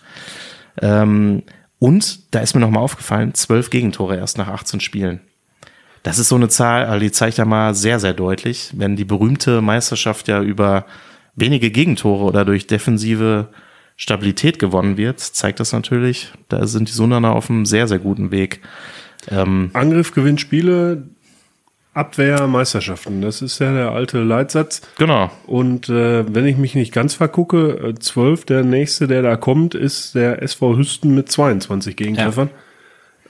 Ähm, 0.81 1.43
und 1.77 2.33
da 2.33 2.39
ist 2.39 2.55
mir 2.55 2.61
nochmal 2.61 2.83
aufgefallen, 2.83 3.35
zwölf 3.35 3.69
Gegentore 3.69 4.17
erst 4.17 4.39
nach 4.39 4.47
18 4.47 4.79
Spielen. 4.79 5.21
Das 6.07 6.19
ist 6.19 6.29
so 6.29 6.35
eine 6.37 6.47
Zahl, 6.47 6.85
also 6.85 7.01
die 7.01 7.11
zeigt 7.11 7.37
ja 7.37 7.43
mal 7.43 7.75
sehr, 7.75 7.99
sehr 7.99 8.13
deutlich, 8.13 8.71
wenn 8.73 8.95
die 8.95 9.03
berühmte 9.03 9.61
Meisterschaft 9.61 10.29
ja 10.29 10.41
über 10.41 10.85
wenige 11.35 11.69
Gegentore 11.69 12.23
oder 12.23 12.45
durch 12.45 12.65
defensive 12.65 13.49
Stabilität 13.97 14.57
gewonnen 14.57 14.95
wird, 14.95 15.19
zeigt 15.19 15.59
das 15.59 15.73
natürlich, 15.73 16.31
da 16.47 16.65
sind 16.65 16.87
die 16.87 16.93
Sundaner 16.93 17.35
auf 17.35 17.49
einem 17.49 17.65
sehr, 17.65 17.89
sehr 17.89 17.99
guten 17.99 18.31
Weg. 18.31 18.61
Ähm, 19.29 19.69
Angriff 19.73 20.13
gewinnt 20.13 20.39
Spiele, 20.39 21.03
Abwehr 21.93 22.47
Meisterschaften. 22.47 23.21
Das 23.21 23.41
ist 23.41 23.59
ja 23.59 23.73
der 23.73 23.91
alte 23.91 24.23
Leitsatz. 24.23 24.83
Genau. 24.97 25.29
Und 25.45 25.89
äh, 25.89 26.23
wenn 26.33 26.45
ich 26.45 26.55
mich 26.55 26.73
nicht 26.73 26.93
ganz 26.93 27.15
vergucke, 27.15 27.89
äh, 27.89 27.95
12, 27.95 28.45
der 28.45 28.63
nächste, 28.63 29.07
der 29.07 29.23
da 29.23 29.35
kommt, 29.35 29.75
ist 29.75 30.15
der 30.15 30.41
SV 30.41 30.77
Hüsten 30.77 31.13
mit 31.13 31.29
22 31.29 31.97
Gegentreffern. 31.97 32.47
Ja. 32.47 32.66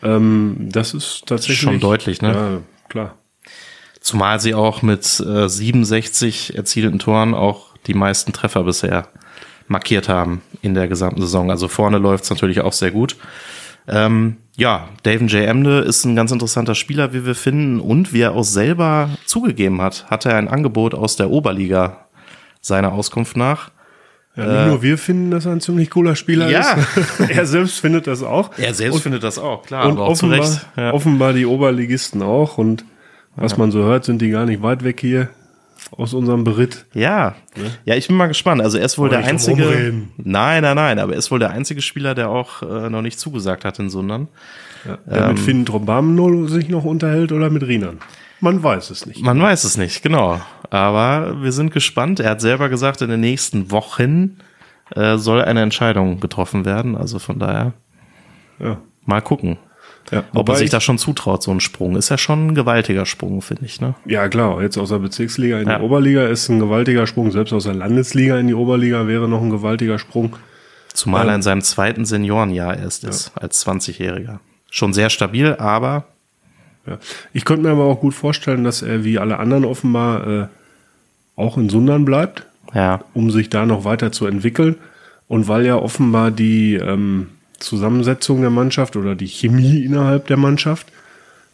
Ähm, 0.04 0.70
das 0.72 0.94
ist 0.94 1.24
tatsächlich 1.26 1.60
schon 1.60 1.80
deutlich, 1.80 2.22
ne? 2.22 2.34
Ja, 2.34 2.62
klar. 2.90 3.18
Zumal 4.00 4.40
sie 4.40 4.54
auch 4.54 4.82
mit 4.82 5.20
äh, 5.20 5.50
67 5.50 6.56
erzielten 6.56 7.00
Toren 7.00 7.34
auch 7.34 7.76
die 7.88 7.94
meisten 7.94 8.32
Treffer 8.34 8.64
bisher 8.64 9.10
markiert 9.68 10.08
haben 10.08 10.42
in 10.62 10.74
der 10.74 10.88
gesamten 10.88 11.22
Saison. 11.22 11.52
Also 11.52 11.68
vorne 11.68 11.98
läuft 11.98 12.24
es 12.24 12.30
natürlich 12.30 12.62
auch 12.62 12.74
sehr 12.74 12.92
gut. 12.92 13.18
Ähm, 13.88 14.38
ja, 14.56 14.90
David 15.04 15.32
J. 15.32 15.46
Emde 15.46 15.80
ist 15.80 16.04
ein 16.06 16.16
ganz 16.16 16.32
interessanter 16.32 16.76
Spieler, 16.76 17.14
wie 17.14 17.26
wir 17.26 17.36
finden. 17.36 17.80
Und 17.80 18.14
wie 18.14 18.22
er 18.22 18.34
auch 18.34 18.44
selber 18.44 19.10
zugegeben 19.26 19.82
hat, 19.82 20.10
hat 20.10 20.26
er 20.26 20.36
ein 20.36 20.48
Angebot 20.48 20.94
aus 20.94 21.16
der 21.16 21.30
Oberliga 21.30 22.08
seiner 22.62 22.92
Auskunft 22.92 23.38
nach. 23.38 23.72
Ja, 24.38 24.46
nicht 24.46 24.56
äh, 24.56 24.68
nur 24.68 24.84
wir 24.84 24.98
finden, 24.98 25.32
dass 25.32 25.46
er 25.46 25.52
ein 25.52 25.62
ziemlich 25.62 25.90
cooler 25.90 26.16
Spieler 26.16 26.50
ja. 26.50 26.62
ist. 26.62 27.30
er 27.30 27.46
selbst 27.46 27.80
findet 27.80 28.08
das 28.08 28.22
auch. 28.22 28.52
Er 28.58 28.74
selbst 28.74 28.96
und, 28.96 29.02
findet 29.02 29.24
das 29.24 29.40
auch, 29.40 29.64
klar. 29.64 29.90
Und 29.90 29.98
offenbar, 29.98 30.62
ja. 30.78 30.94
offenbar 30.94 31.34
die 31.34 31.46
Oberligisten 31.46 32.22
auch. 32.22 32.58
Und 32.58 32.86
was 33.36 33.54
ja. 33.54 33.58
man 33.58 33.72
so 33.72 33.80
hört, 33.80 34.06
sind 34.06 34.22
die 34.22 34.30
gar 34.30 34.46
nicht 34.46 34.62
weit 34.62 34.84
weg 34.84 35.00
hier 35.02 35.30
aus 35.92 36.14
unserem 36.14 36.44
Beritt. 36.44 36.86
Ja, 36.94 37.36
ne? 37.56 37.72
ja, 37.86 37.96
ich 37.96 38.08
bin 38.08 38.18
mal 38.18 38.28
gespannt. 38.28 38.62
Also 38.62 38.78
er 38.78 38.86
ist 38.86 38.98
wohl 38.98 39.10
der 39.10 39.26
einzige. 39.26 39.94
Nein, 40.18 40.62
nein, 40.64 40.76
nein, 40.76 41.00
aber 41.00 41.14
er 41.14 41.20
ist 41.20 41.32
wohl 41.32 41.40
der 41.40 41.52
einzige 41.52 41.82
Spieler, 41.82 42.14
der 42.14 42.30
auch 42.30 42.62
äh, 42.62 42.90
noch 42.90 43.02
nicht 43.02 43.20
zugesagt 43.20 43.66
hat 43.66 43.80
in 43.80 43.90
Sundern. 43.90 44.28
Ja, 44.86 44.98
der 45.06 45.22
ähm, 45.24 45.28
mit 45.30 45.40
Finn 45.40 45.66
Trombamno 45.66 46.48
sich 46.48 46.70
noch 46.70 46.84
unterhält 46.84 47.32
oder 47.32 47.50
mit 47.50 47.64
Rienern. 47.64 48.00
Man 48.40 48.62
weiß 48.62 48.92
es 48.92 49.06
nicht. 49.06 49.22
Man 49.24 49.42
weiß 49.42 49.64
es 49.64 49.78
nicht, 49.78 50.04
genau. 50.04 50.40
Aber 50.70 51.42
wir 51.42 51.52
sind 51.52 51.72
gespannt. 51.72 52.20
Er 52.20 52.32
hat 52.32 52.42
selber 52.42 52.70
gesagt, 52.70 53.02
in 53.02 53.10
den 53.10 53.20
nächsten 53.20 53.72
Wochen 53.72 54.38
äh, 54.96 55.18
soll 55.18 55.42
eine 55.42 55.62
Entscheidung 55.62 56.20
getroffen 56.20 56.66
werden. 56.66 56.96
Also 56.96 57.20
von 57.20 57.40
daher 57.40 57.74
ja. 58.60 58.78
mal 59.06 59.22
gucken. 59.22 59.58
Ja, 60.12 60.24
Ob 60.34 60.48
er 60.48 60.56
sich 60.56 60.70
da 60.70 60.80
schon 60.80 60.98
zutraut, 60.98 61.44
so 61.44 61.52
ein 61.52 61.60
Sprung. 61.60 61.98
Ist 61.98 62.10
ja 62.10 62.18
schon 62.18 62.48
ein 62.48 62.56
gewaltiger 62.56 63.06
Sprung, 63.06 63.42
finde 63.42 63.66
ich. 63.66 63.82
Ne? 63.82 63.96
Ja, 64.06 64.30
klar. 64.30 64.62
Jetzt 64.62 64.78
aus 64.78 64.90
der 64.90 65.00
Bezirksliga 65.00 65.60
in 65.60 65.68
ja. 65.68 65.80
die 65.80 65.84
Oberliga 65.84 66.28
ist 66.28 66.48
ein 66.48 66.60
gewaltiger 66.60 67.08
Sprung. 67.08 67.32
Selbst 67.32 67.52
aus 67.52 67.66
der 67.66 67.74
Landesliga 67.74 68.40
in 68.40 68.48
die 68.48 68.54
Oberliga 68.54 69.08
wäre 69.08 69.28
noch 69.28 69.42
ein 69.42 69.50
gewaltiger 69.50 70.00
Sprung. 70.00 70.38
Zumal 70.94 71.24
ähm, 71.24 71.30
er 71.30 71.36
in 71.36 71.42
seinem 71.42 71.62
zweiten 71.62 72.06
Seniorenjahr 72.06 72.78
erst 72.78 73.04
ist, 73.04 73.32
als 73.36 73.66
20-Jähriger. 73.68 74.40
Schon 74.72 74.94
sehr 74.94 75.10
stabil, 75.10 75.56
aber. 75.56 76.06
Ja. 76.88 76.98
Ich 77.34 77.46
könnte 77.46 77.64
mir 77.64 77.72
aber 77.72 77.86
auch 77.86 78.00
gut 78.00 78.14
vorstellen, 78.14 78.64
dass 78.64 78.82
er 78.82 79.04
wie 79.04 79.20
alle 79.20 79.40
anderen 79.40 79.66
offenbar 79.66 80.28
äh, 80.28 80.48
auch 81.36 81.58
in 81.58 81.70
Sundern 81.70 82.06
bleibt, 82.06 82.46
ja. 82.74 83.02
um 83.14 83.30
sich 83.32 83.50
da 83.50 83.66
noch 83.66 83.84
weiter 83.84 84.12
zu 84.12 84.26
entwickeln. 84.26 84.76
Und 85.28 85.48
weil 85.48 85.66
ja 85.66 85.76
offenbar 85.76 86.32
die 86.32 86.76
ähm, 86.76 87.28
Zusammensetzung 87.60 88.42
der 88.42 88.50
Mannschaft 88.50 88.96
oder 88.96 89.16
die 89.16 89.28
Chemie 89.28 89.84
innerhalb 89.84 90.28
der 90.28 90.38
Mannschaft 90.38 90.88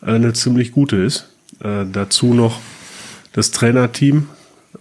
äh, 0.02 0.12
eine 0.12 0.34
ziemlich 0.34 0.72
gute 0.72 0.98
ist. 0.98 1.30
Äh, 1.64 1.86
dazu 1.92 2.34
noch 2.34 2.60
das 3.34 3.52
Trainerteam 3.52 4.28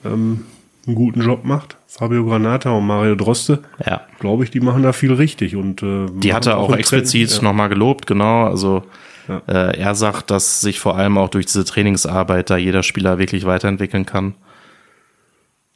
ähm, 0.04 0.44
einen 0.86 0.96
guten 0.96 1.22
Job 1.22 1.44
macht. 1.44 1.76
Fabio 1.86 2.24
Granata 2.24 2.70
und 2.70 2.86
Mario 2.86 3.14
Droste. 3.14 3.60
Ja. 3.84 4.02
Glaube 4.18 4.44
ich, 4.44 4.50
die 4.50 4.60
machen 4.60 4.82
da 4.82 4.92
viel 4.92 5.12
richtig. 5.12 5.56
Und, 5.56 5.82
äh, 5.82 6.06
die 6.16 6.32
hat 6.32 6.46
er 6.46 6.58
auch, 6.58 6.70
auch 6.70 6.76
explizit 6.76 7.30
ja. 7.30 7.42
nochmal 7.42 7.68
gelobt, 7.68 8.06
genau. 8.06 8.46
Also 8.46 8.82
ja. 9.28 9.42
äh, 9.46 9.78
er 9.78 9.94
sagt, 9.94 10.30
dass 10.30 10.60
sich 10.60 10.80
vor 10.80 10.96
allem 10.96 11.18
auch 11.18 11.28
durch 11.28 11.46
diese 11.46 11.64
Trainingsarbeit 11.64 12.50
da 12.50 12.56
jeder 12.56 12.82
Spieler 12.82 13.18
wirklich 13.18 13.46
weiterentwickeln 13.46 14.06
kann 14.06 14.34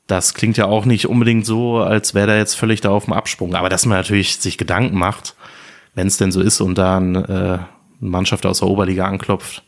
das 0.06 0.34
klingt 0.34 0.56
ja 0.56 0.66
auch 0.66 0.84
nicht 0.84 1.06
unbedingt 1.06 1.46
so, 1.46 1.78
als 1.78 2.14
wäre 2.14 2.32
er 2.32 2.38
jetzt 2.38 2.54
völlig 2.54 2.80
da 2.80 2.90
auf 2.90 3.06
dem 3.06 3.12
Absprung. 3.12 3.54
Aber 3.54 3.68
dass 3.68 3.86
man 3.86 3.98
natürlich 3.98 4.36
sich 4.36 4.56
Gedanken 4.58 4.96
macht, 4.96 5.34
wenn 5.94 6.06
es 6.06 6.16
denn 6.16 6.30
so 6.30 6.40
ist 6.40 6.60
und 6.60 6.78
da 6.78 6.98
ein, 6.98 7.16
äh, 7.16 7.18
eine 7.28 7.68
Mannschaft 8.00 8.46
aus 8.46 8.60
der 8.60 8.68
Oberliga 8.68 9.06
anklopft, 9.06 9.64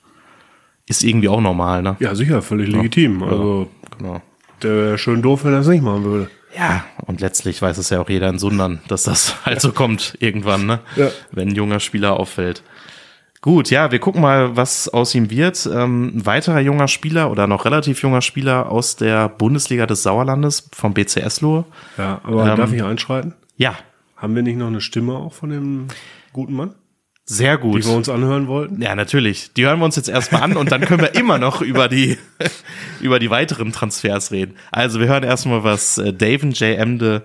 ist 0.87 1.03
irgendwie 1.03 1.29
auch 1.29 1.41
normal, 1.41 1.83
ne? 1.83 1.97
Ja, 1.99 2.15
sicher, 2.15 2.41
völlig 2.41 2.69
legitim. 2.69 3.23
Also, 3.23 3.69
genau. 3.99 4.23
der 4.63 4.77
wäre 4.77 4.99
schön 4.99 5.23
doof, 5.23 5.45
wenn 5.45 5.53
er 5.53 5.61
es 5.61 5.67
nicht 5.67 5.83
machen 5.83 6.05
würde. 6.05 6.31
Ja, 6.57 6.85
und 7.05 7.21
letztlich 7.21 7.61
weiß 7.61 7.77
es 7.77 7.91
ja 7.91 8.01
auch 8.01 8.09
jeder 8.09 8.29
in 8.29 8.39
Sundern, 8.39 8.81
dass 8.89 9.03
das 9.03 9.35
halt 9.45 9.61
so 9.61 9.73
kommt 9.73 10.17
irgendwann, 10.21 10.67
ne? 10.67 10.81
Ja. 10.97 11.11
Wenn 11.33 11.49
ein 11.49 11.55
junger 11.55 11.81
Spieler 11.81 12.19
auffällt. 12.19 12.63
Gut, 13.41 13.71
ja, 13.71 13.93
wir 13.93 14.01
gucken 14.01 14.21
mal, 14.21 14.57
was 14.57 14.89
aus 14.89 15.15
ihm 15.15 15.31
wird. 15.31 15.69
Ähm, 15.73 16.17
ein 16.17 16.27
weiterer 16.27 16.61
junger 16.61 16.89
Spieler 16.89 17.31
oder 17.31 17.47
noch 17.47 17.65
relativ 17.65 18.03
junger 18.03 18.21
Spieler 18.21 18.71
aus 18.71 18.97
der 18.97 19.29
Bundesliga 19.29 19.87
des 19.87 20.03
Sauerlandes 20.03 20.69
vom 20.73 20.93
BCS 20.93 21.41
Lohr. 21.41 21.65
Ja, 21.97 22.21
aber 22.25 22.47
ähm, 22.49 22.57
darf 22.57 22.73
ich 22.73 22.83
einschreiten? 22.83 23.35
Ja. 23.57 23.77
Haben 24.17 24.35
wir 24.35 24.43
nicht 24.43 24.59
noch 24.59 24.67
eine 24.67 24.81
Stimme 24.81 25.15
auch 25.15 25.33
von 25.33 25.51
dem 25.51 25.87
guten 26.33 26.55
Mann? 26.55 26.75
Sehr 27.31 27.59
gut. 27.59 27.85
Die 27.85 27.89
wir 27.89 27.95
uns 27.95 28.09
anhören 28.09 28.49
wollten? 28.49 28.81
Ja, 28.81 28.97
natürlich. 28.97 29.53
Die 29.53 29.67
hören 29.67 29.79
wir 29.79 29.85
uns 29.85 29.97
jetzt 29.97 30.09
erstmal 30.09 30.43
an 30.43 30.57
und 30.57 30.73
dann 30.73 30.81
können 30.81 31.03
wir 31.03 31.15
immer 31.15 31.39
noch 31.39 31.61
über 31.61 31.87
die, 31.87 32.17
über 33.01 33.19
die 33.19 33.31
weiteren 33.31 33.71
Transfers 33.71 34.33
reden. 34.33 34.57
Also 34.73 34.99
wir 34.99 35.07
hören 35.07 35.23
erstmal, 35.23 35.63
was 35.63 35.99
äh, 35.99 36.13
David 36.13 36.59
J. 36.59 36.77
Emde 36.77 37.25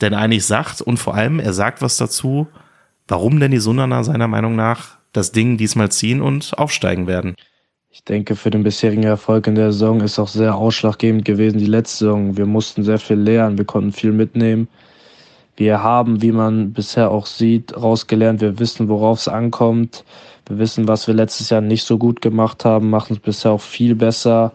denn 0.00 0.14
eigentlich 0.14 0.46
sagt 0.46 0.80
und 0.80 0.96
vor 0.96 1.14
allem, 1.14 1.38
er 1.38 1.52
sagt 1.52 1.82
was 1.82 1.98
dazu, 1.98 2.48
warum 3.06 3.38
denn 3.38 3.52
die 3.52 3.58
Sundaner 3.58 4.02
seiner 4.02 4.26
Meinung 4.26 4.56
nach 4.56 4.96
das 5.12 5.32
Ding 5.32 5.56
diesmal 5.56 5.90
ziehen 5.90 6.20
und 6.20 6.58
aufsteigen 6.58 7.06
werden. 7.06 7.36
Ich 7.90 8.04
denke, 8.04 8.36
für 8.36 8.50
den 8.50 8.62
bisherigen 8.62 9.02
Erfolg 9.02 9.46
in 9.46 9.54
der 9.54 9.70
Saison 9.70 10.00
ist 10.00 10.18
auch 10.18 10.28
sehr 10.28 10.56
ausschlaggebend 10.56 11.26
gewesen 11.26 11.58
die 11.58 11.66
letzte 11.66 12.06
Saison. 12.06 12.36
Wir 12.36 12.46
mussten 12.46 12.84
sehr 12.84 12.98
viel 12.98 13.18
lernen, 13.18 13.58
wir 13.58 13.66
konnten 13.66 13.92
viel 13.92 14.12
mitnehmen. 14.12 14.68
Wir 15.56 15.82
haben, 15.82 16.22
wie 16.22 16.32
man 16.32 16.72
bisher 16.72 17.10
auch 17.10 17.26
sieht, 17.26 17.76
rausgelernt. 17.76 18.40
Wir 18.40 18.58
wissen, 18.58 18.88
worauf 18.88 19.18
es 19.18 19.28
ankommt. 19.28 20.04
Wir 20.46 20.58
wissen, 20.58 20.88
was 20.88 21.06
wir 21.06 21.14
letztes 21.14 21.50
Jahr 21.50 21.60
nicht 21.60 21.84
so 21.84 21.98
gut 21.98 22.22
gemacht 22.22 22.64
haben, 22.64 22.88
machen 22.88 23.12
es 23.12 23.18
bisher 23.18 23.52
auch 23.52 23.60
viel 23.60 23.94
besser. 23.94 24.52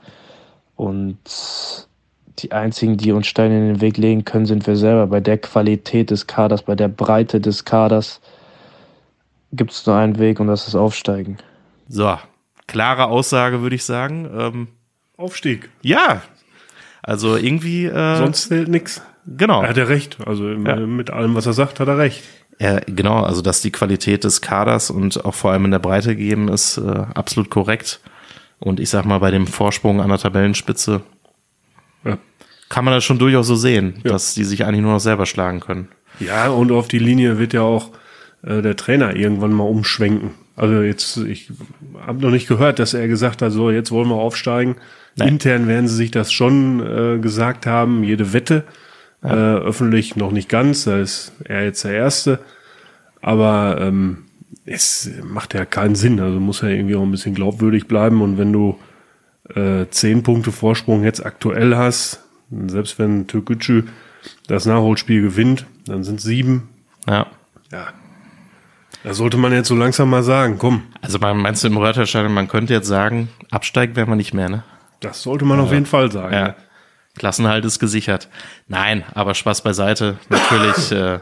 Und 0.75 1.17
die 2.39 2.51
einzigen, 2.51 2.97
die 2.97 3.11
uns 3.11 3.27
Steine 3.27 3.57
in 3.57 3.67
den 3.67 3.81
Weg 3.81 3.97
legen 3.97 4.25
können, 4.25 4.47
sind 4.47 4.65
wir 4.65 4.75
selber. 4.75 5.05
Bei 5.05 5.19
der 5.19 5.37
Qualität 5.37 6.09
des 6.09 6.25
Kaders, 6.25 6.63
bei 6.63 6.75
der 6.75 6.87
Breite 6.87 7.39
des 7.39 7.65
Kaders 7.65 8.19
gibt 9.51 9.71
es 9.71 9.85
nur 9.85 9.95
einen 9.95 10.17
Weg 10.19 10.39
und 10.39 10.47
das 10.47 10.67
ist 10.67 10.75
Aufsteigen. 10.75 11.37
So, 11.87 12.17
klare 12.67 13.05
Aussage, 13.05 13.61
würde 13.61 13.75
ich 13.75 13.83
sagen. 13.83 14.29
Ähm, 14.37 14.67
Aufstieg. 15.17 15.69
Ja. 15.81 16.21
Also 17.01 17.35
irgendwie. 17.37 17.85
Äh, 17.85 18.17
Sonst 18.17 18.49
zählt 18.49 18.67
nichts. 18.67 19.01
Genau. 19.25 19.61
Er 19.61 19.69
hat 19.69 19.77
ja 19.77 19.85
recht. 19.85 20.17
Also 20.25 20.49
ja. 20.49 20.75
mit 20.75 21.09
allem, 21.09 21.35
was 21.35 21.45
er 21.45 21.53
sagt, 21.53 21.79
hat 21.79 21.87
er 21.87 21.97
recht. 21.97 22.23
Ja, 22.59 22.79
genau, 22.87 23.21
also 23.21 23.41
dass 23.41 23.61
die 23.61 23.71
Qualität 23.71 24.23
des 24.23 24.41
Kaders 24.41 24.89
und 24.89 25.23
auch 25.25 25.35
vor 25.35 25.51
allem 25.51 25.65
in 25.65 25.71
der 25.71 25.79
Breite 25.79 26.15
gegeben 26.15 26.47
ist, 26.47 26.77
äh, 26.77 27.05
absolut 27.13 27.51
korrekt. 27.51 27.99
Und 28.59 28.79
ich 28.79 28.89
sag 28.89 29.05
mal, 29.05 29.19
bei 29.19 29.29
dem 29.29 29.45
Vorsprung 29.45 30.01
an 30.01 30.09
der 30.09 30.17
Tabellenspitze 30.17 31.01
ja. 32.03 32.17
kann 32.69 32.83
man 32.83 32.95
das 32.95 33.03
schon 33.03 33.19
durchaus 33.19 33.45
so 33.45 33.55
sehen, 33.55 34.01
ja. 34.03 34.11
dass 34.11 34.33
die 34.33 34.43
sich 34.43 34.65
eigentlich 34.65 34.81
nur 34.81 34.93
noch 34.93 34.99
selber 34.99 35.27
schlagen 35.27 35.59
können. 35.59 35.89
Ja, 36.19 36.49
und 36.49 36.71
auf 36.71 36.87
die 36.87 36.97
Linie 36.97 37.37
wird 37.37 37.53
ja 37.53 37.61
auch 37.61 37.91
äh, 38.47 38.61
der 38.61 38.75
Trainer 38.75 39.15
irgendwann 39.15 39.53
mal 39.53 39.63
umschwenken. 39.63 40.31
Also 40.55 40.81
jetzt, 40.81 41.17
ich 41.17 41.51
habe 42.05 42.21
noch 42.21 42.31
nicht 42.31 42.47
gehört, 42.47 42.79
dass 42.79 42.93
er 42.93 43.07
gesagt 43.07 43.41
hat, 43.41 43.51
so 43.51 43.69
jetzt 43.69 43.91
wollen 43.91 44.09
wir 44.09 44.15
aufsteigen. 44.15 44.77
Nein. 45.15 45.29
Intern 45.29 45.67
werden 45.67 45.87
sie 45.87 45.95
sich 45.95 46.11
das 46.11 46.31
schon 46.31 46.79
äh, 46.79 47.19
gesagt 47.19 47.65
haben, 47.65 48.03
jede 48.03 48.33
Wette. 48.33 48.63
Ja. 49.23 49.57
Äh, 49.57 49.59
öffentlich 49.59 50.15
noch 50.15 50.31
nicht 50.31 50.47
ganz, 50.47 50.83
da 50.83 50.99
ist 50.99 51.33
er 51.43 51.63
jetzt 51.63 51.83
der 51.83 51.93
Erste. 51.93 52.39
Aber 53.21 53.77
ähm, 53.79 54.25
es 54.65 55.09
macht 55.23 55.53
ja 55.53 55.65
keinen 55.65 55.95
Sinn. 55.95 56.19
Also 56.19 56.39
muss 56.39 56.61
ja 56.61 56.69
irgendwie 56.69 56.95
auch 56.95 57.03
ein 57.03 57.11
bisschen 57.11 57.33
glaubwürdig 57.33 57.87
bleiben. 57.87 58.21
Und 58.21 58.37
wenn 58.37 58.53
du 58.53 58.77
äh, 59.55 59.85
zehn 59.89 60.23
Punkte 60.23 60.51
Vorsprung 60.51 61.03
jetzt 61.03 61.25
aktuell 61.25 61.75
hast, 61.75 62.23
selbst 62.67 62.99
wenn 62.99 63.27
Türkgücü 63.27 63.83
das 64.47 64.65
Nachholspiel 64.65 65.21
gewinnt, 65.21 65.65
dann 65.85 66.03
sind 66.03 66.21
sieben. 66.21 66.69
Ja. 67.07 67.27
Ja, 67.71 67.87
da 69.03 69.13
sollte 69.13 69.37
man 69.37 69.53
jetzt 69.53 69.67
so 69.67 69.75
langsam 69.75 70.09
mal 70.09 70.23
sagen, 70.23 70.57
komm. 70.57 70.83
Also 71.01 71.19
meinst 71.19 71.63
du 71.63 71.67
im 71.67 71.77
Rörterstadion, 71.77 72.33
man 72.33 72.47
könnte 72.47 72.73
jetzt 72.73 72.87
sagen, 72.87 73.29
absteigen 73.51 73.95
werden 73.95 74.09
wir 74.09 74.15
nicht 74.15 74.33
mehr, 74.33 74.49
ne? 74.49 74.63
Das 74.99 75.21
sollte 75.21 75.45
man 75.45 75.59
auf 75.59 75.71
jeden 75.71 75.85
Fall 75.85 76.11
sagen. 76.11 76.33
Ja. 76.33 76.55
Klassenhalt 77.17 77.65
ist 77.65 77.79
gesichert. 77.79 78.29
Nein, 78.67 79.03
aber 79.13 79.33
Spaß 79.35 79.61
beiseite. 79.61 80.17
Natürlich 80.29 80.91
äh, 80.91 81.19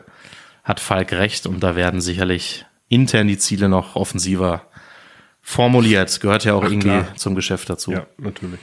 hat 0.64 0.80
Falk 0.80 1.14
recht 1.14 1.46
und 1.48 1.62
da 1.62 1.76
werden 1.76 2.02
sicherlich 2.02 2.66
intern 2.90 3.28
die 3.28 3.38
Ziele 3.38 3.70
noch 3.70 3.96
offensiver 3.96 4.64
formuliert. 5.42 6.20
Gehört 6.22 6.44
ja 6.44 6.54
auch 6.54 6.64
Ach, 6.64 6.70
irgendwie 6.70 6.90
klar. 6.90 7.16
zum 7.16 7.36
Geschäft 7.36 7.70
dazu. 7.70 7.92
Ja, 7.92 8.08
natürlich. 8.18 8.60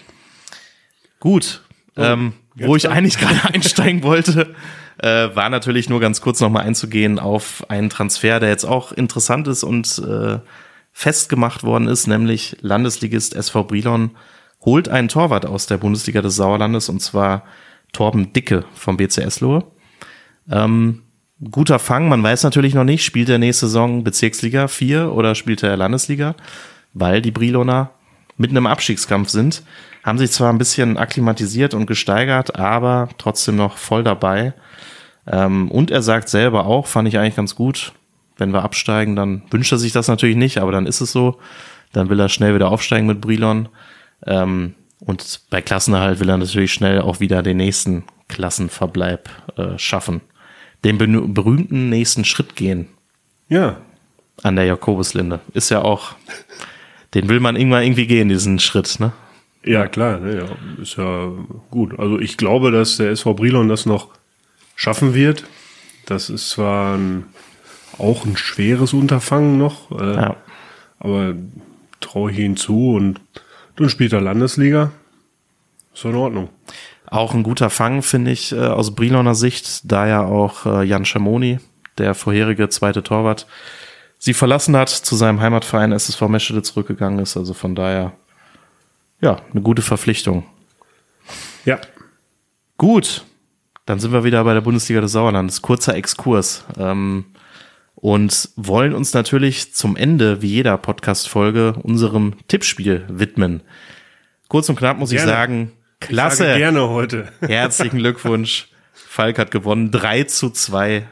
Gut. 1.21 1.63
ähm, 1.97 2.35
wo 2.57 2.77
ich 2.77 2.89
eigentlich 2.89 3.19
gerade 3.19 3.45
einsteigen 3.55 4.03
wollte, 4.03 4.55
äh, 4.99 5.35
war 5.35 5.49
natürlich 5.49 5.89
nur 5.89 6.01
ganz 6.01 6.21
kurz 6.21 6.41
nochmal 6.41 6.65
einzugehen 6.65 7.19
auf 7.19 7.69
einen 7.69 7.91
Transfer, 7.91 8.41
der 8.41 8.51
jetzt 8.51 8.65
auch 8.65 8.93
interessant 8.93 9.49
ist 9.49 9.65
und 9.65 10.03
äh, 10.07 10.39
festgemacht 10.93 11.65
worden 11.65 11.89
ist, 11.89 12.07
nämlich 12.07 12.57
Landesligist 12.61 13.35
SV 13.35 13.65
Brilon 13.65 14.11
holt 14.65 14.89
einen 14.89 15.09
Torwart 15.09 15.47
aus 15.47 15.67
der 15.67 15.79
Bundesliga 15.79 16.23
des 16.23 16.37
Sauerlandes 16.37 16.89
und 16.89 17.01
zwar 17.01 17.45
Torben 17.93 18.33
Dicke 18.33 18.65
vom 18.75 18.97
BCS 18.97 19.41
Lohe. 19.41 19.65
Ähm, 20.51 21.03
guter 21.51 21.79
Fang, 21.79 22.09
man 22.09 22.23
weiß 22.23 22.43
natürlich 22.45 22.75
noch 22.75 22.85
nicht, 22.85 23.05
spielt 23.05 23.29
er 23.29 23.39
nächste 23.39 23.67
Saison 23.67 24.05
Bezirksliga 24.05 24.69
4 24.69 25.13
oder 25.13 25.35
spielt 25.35 25.63
er 25.63 25.77
Landesliga, 25.77 26.35
weil 26.95 27.23
die 27.23 27.31
Briloner 27.31 27.91
mitten 28.37 28.57
im 28.57 28.67
Abstiegskampf 28.67 29.29
sind, 29.29 29.63
haben 30.03 30.19
sich 30.19 30.33
zwar 30.33 30.53
ein 30.53 30.59
bisschen 30.59 30.97
akklimatisiert 30.97 31.75
und 31.75 31.87
gesteigert, 31.87 32.57
aber 32.57 33.09
trotzdem 33.19 33.57
noch 33.57 33.77
voll 33.77 34.03
dabei. 34.03 34.53
Ähm, 35.27 35.71
und 35.71 35.91
er 35.91 36.03
sagt 36.03 36.29
selber 36.29 36.67
auch, 36.67 36.87
fand 36.87 37.09
ich 37.09 37.19
eigentlich 37.19 37.37
ganz 37.37 37.55
gut, 37.55 37.93
wenn 38.37 38.53
wir 38.53 38.63
absteigen, 38.63 39.15
dann 39.15 39.43
wünscht 39.51 39.73
er 39.73 39.79
sich 39.79 39.93
das 39.93 40.09
natürlich 40.09 40.37
nicht, 40.37 40.59
aber 40.59 40.73
dann 40.73 40.87
ist 40.87 41.01
es 41.01 41.13
so. 41.13 41.39
Dann 41.93 42.09
will 42.09 42.19
er 42.19 42.29
schnell 42.29 42.55
wieder 42.55 42.71
aufsteigen 42.71 43.07
mit 43.07 43.21
Brilon. 43.21 43.69
Ähm, 44.27 44.75
und 45.01 45.43
bei 45.51 45.61
Klassenerhalt 45.61 46.21
will 46.21 46.29
er 46.29 46.39
natürlich 46.39 46.73
schnell 46.73 47.01
auch 47.01 47.21
wieder 47.21 47.43
den 47.43 47.59
nächsten 47.59 48.05
Klassenverbleib 48.29 49.29
äh, 49.57 49.79
schaffen. 49.79 50.23
Den 50.85 50.99
berühmten 50.99 51.91
nächsten 51.91 52.25
Schritt 52.25 52.57
gehen 52.57 52.89
Ja, 53.49 53.77
an 54.43 54.57
der 54.57 54.65
Jakobuslinde. 54.65 55.41
Ist 55.53 55.71
ja 55.71 55.83
auch, 55.83 56.15
den 57.15 57.29
will 57.29 57.39
man 57.39 57.57
irgendwann 57.57 57.85
irgendwie 57.85 58.07
gehen, 58.07 58.29
diesen 58.29 58.59
Schritt, 58.59 58.99
ne? 58.99 59.13
Ja 59.65 59.87
klar, 59.87 60.19
ne, 60.19 60.37
ja, 60.37 60.83
ist 60.83 60.97
ja 60.97 61.31
gut. 61.71 61.99
Also 61.99 62.19
ich 62.19 62.37
glaube, 62.37 62.71
dass 62.71 62.97
der 62.97 63.11
SV 63.11 63.35
Brilon 63.35 63.69
das 63.69 63.87
noch 63.87 64.09
schaffen 64.77 65.15
wird. 65.15 65.45
Das 66.07 66.31
ist 66.31 66.51
zwar 66.51 66.97
ein, 66.97 67.27
auch 67.99 68.25
ein 68.25 68.37
schweres 68.37 68.93
Unterfangen 68.93 69.59
noch, 69.59 69.91
äh, 70.01 70.15
Ja. 70.15 70.37
aber 70.99 71.35
traue 72.01 72.33
ich 72.33 72.39
ihnen 72.39 72.57
zu 72.57 72.95
und 72.95 73.21
dann 73.77 73.89
spielt 73.89 74.13
er 74.13 74.21
Landesliga. 74.21 74.91
Ist 75.95 76.05
in 76.05 76.15
Ordnung. 76.15 76.49
Auch 77.07 77.35
ein 77.35 77.43
guter 77.43 77.69
Fang, 77.71 78.03
finde 78.03 78.31
ich, 78.31 78.53
äh, 78.53 78.57
aus 78.59 78.95
Briloner 78.95 79.35
Sicht, 79.35 79.91
da 79.93 80.07
ja 80.07 80.25
auch 80.25 80.65
äh, 80.67 80.83
Jan 80.85 81.05
Schamoni, 81.05 81.59
der 81.99 82.15
vorherige 82.15 82.69
zweite 82.71 83.03
Torwart, 83.03 83.47
sie 84.19 84.33
verlassen 84.33 84.75
hat, 84.77 84.89
zu 84.89 85.15
seinem 85.15 85.41
Heimatverein 85.43 85.93
SSV 85.93 86.23
Meschede 86.29 86.63
zurückgegangen 86.63 87.19
ist. 87.19 87.37
Also 87.37 87.53
von 87.53 87.75
daher, 87.75 88.13
ja, 89.23 89.41
eine 89.53 89.63
gute 89.63 89.81
Verpflichtung. 89.83 90.45
Ja, 91.65 91.79
Gut, 92.79 93.25
dann 93.87 94.01
sind 94.01 94.13
wir 94.13 94.25
wieder 94.25 94.43
bei 94.43 94.55
der 94.55 94.61
Bundesliga 94.61 95.01
des 95.01 95.13
Sauerlandes. 95.13 95.63
Kurzer 95.63 95.95
Exkurs. 95.95 96.65
Ähm, 96.77 97.27
und 97.95 98.49
wollen 98.57 98.93
uns 98.93 99.15
natürlich 99.15 99.73
zum 99.73 99.95
Ende, 99.95 100.43
wie 100.43 100.49
jeder 100.49 100.77
Podcast-Folge, 100.79 101.75
unserem 101.83 102.35
Tippspiel 102.49 103.05
widmen. 103.09 103.63
Kurz 104.49 104.69
und 104.69 104.75
knapp 104.77 104.99
muss 104.99 105.13
ich 105.13 105.19
Gerne. 105.19 105.31
sagen, 105.33 105.73
Ich 106.01 106.09
klasse. 106.09 106.39
sage 106.39 106.59
gerne 106.59 106.89
heute. 106.89 107.29
Herzlichen 107.41 107.99
Glückwunsch. 107.99 108.69
Falk 108.93 109.39
hat 109.39 109.53
gewonnen. 109.53 109.93
3 109.93 110.25
zu 110.25 110.51
2. 110.51 111.07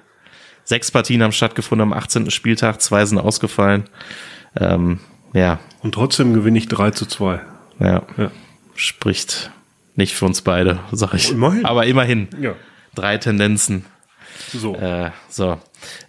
Sechs 0.65 0.91
Partien 0.91 1.23
haben 1.23 1.33
stattgefunden 1.33 1.83
am 1.83 1.93
18. 1.93 2.31
Spieltag. 2.33 2.81
Zwei 2.83 3.05
sind 3.07 3.19
ausgefallen. 3.19 3.85
Ähm, 4.57 4.99
ja, 5.35 5.61
Und 5.83 5.95
trotzdem 5.95 6.35
gewinne 6.35 6.59
ich 6.59 6.67
3 6.67 6.91
zu 6.91 7.07
2. 7.07 7.41
ja, 7.81 8.03
Ja. 8.17 8.31
spricht 8.75 9.51
nicht 9.97 10.15
für 10.15 10.27
uns 10.27 10.43
beide, 10.43 10.81
sag 10.93 11.15
ich. 11.15 11.31
Immerhin. 11.33 11.65
Aber 11.65 11.87
immerhin. 11.87 12.29
Ja. 12.41 12.55
Drei 12.95 13.19
Tendenzen. 13.19 13.85
So. 14.53 14.75
Äh, 14.77 15.11
so. 15.29 15.59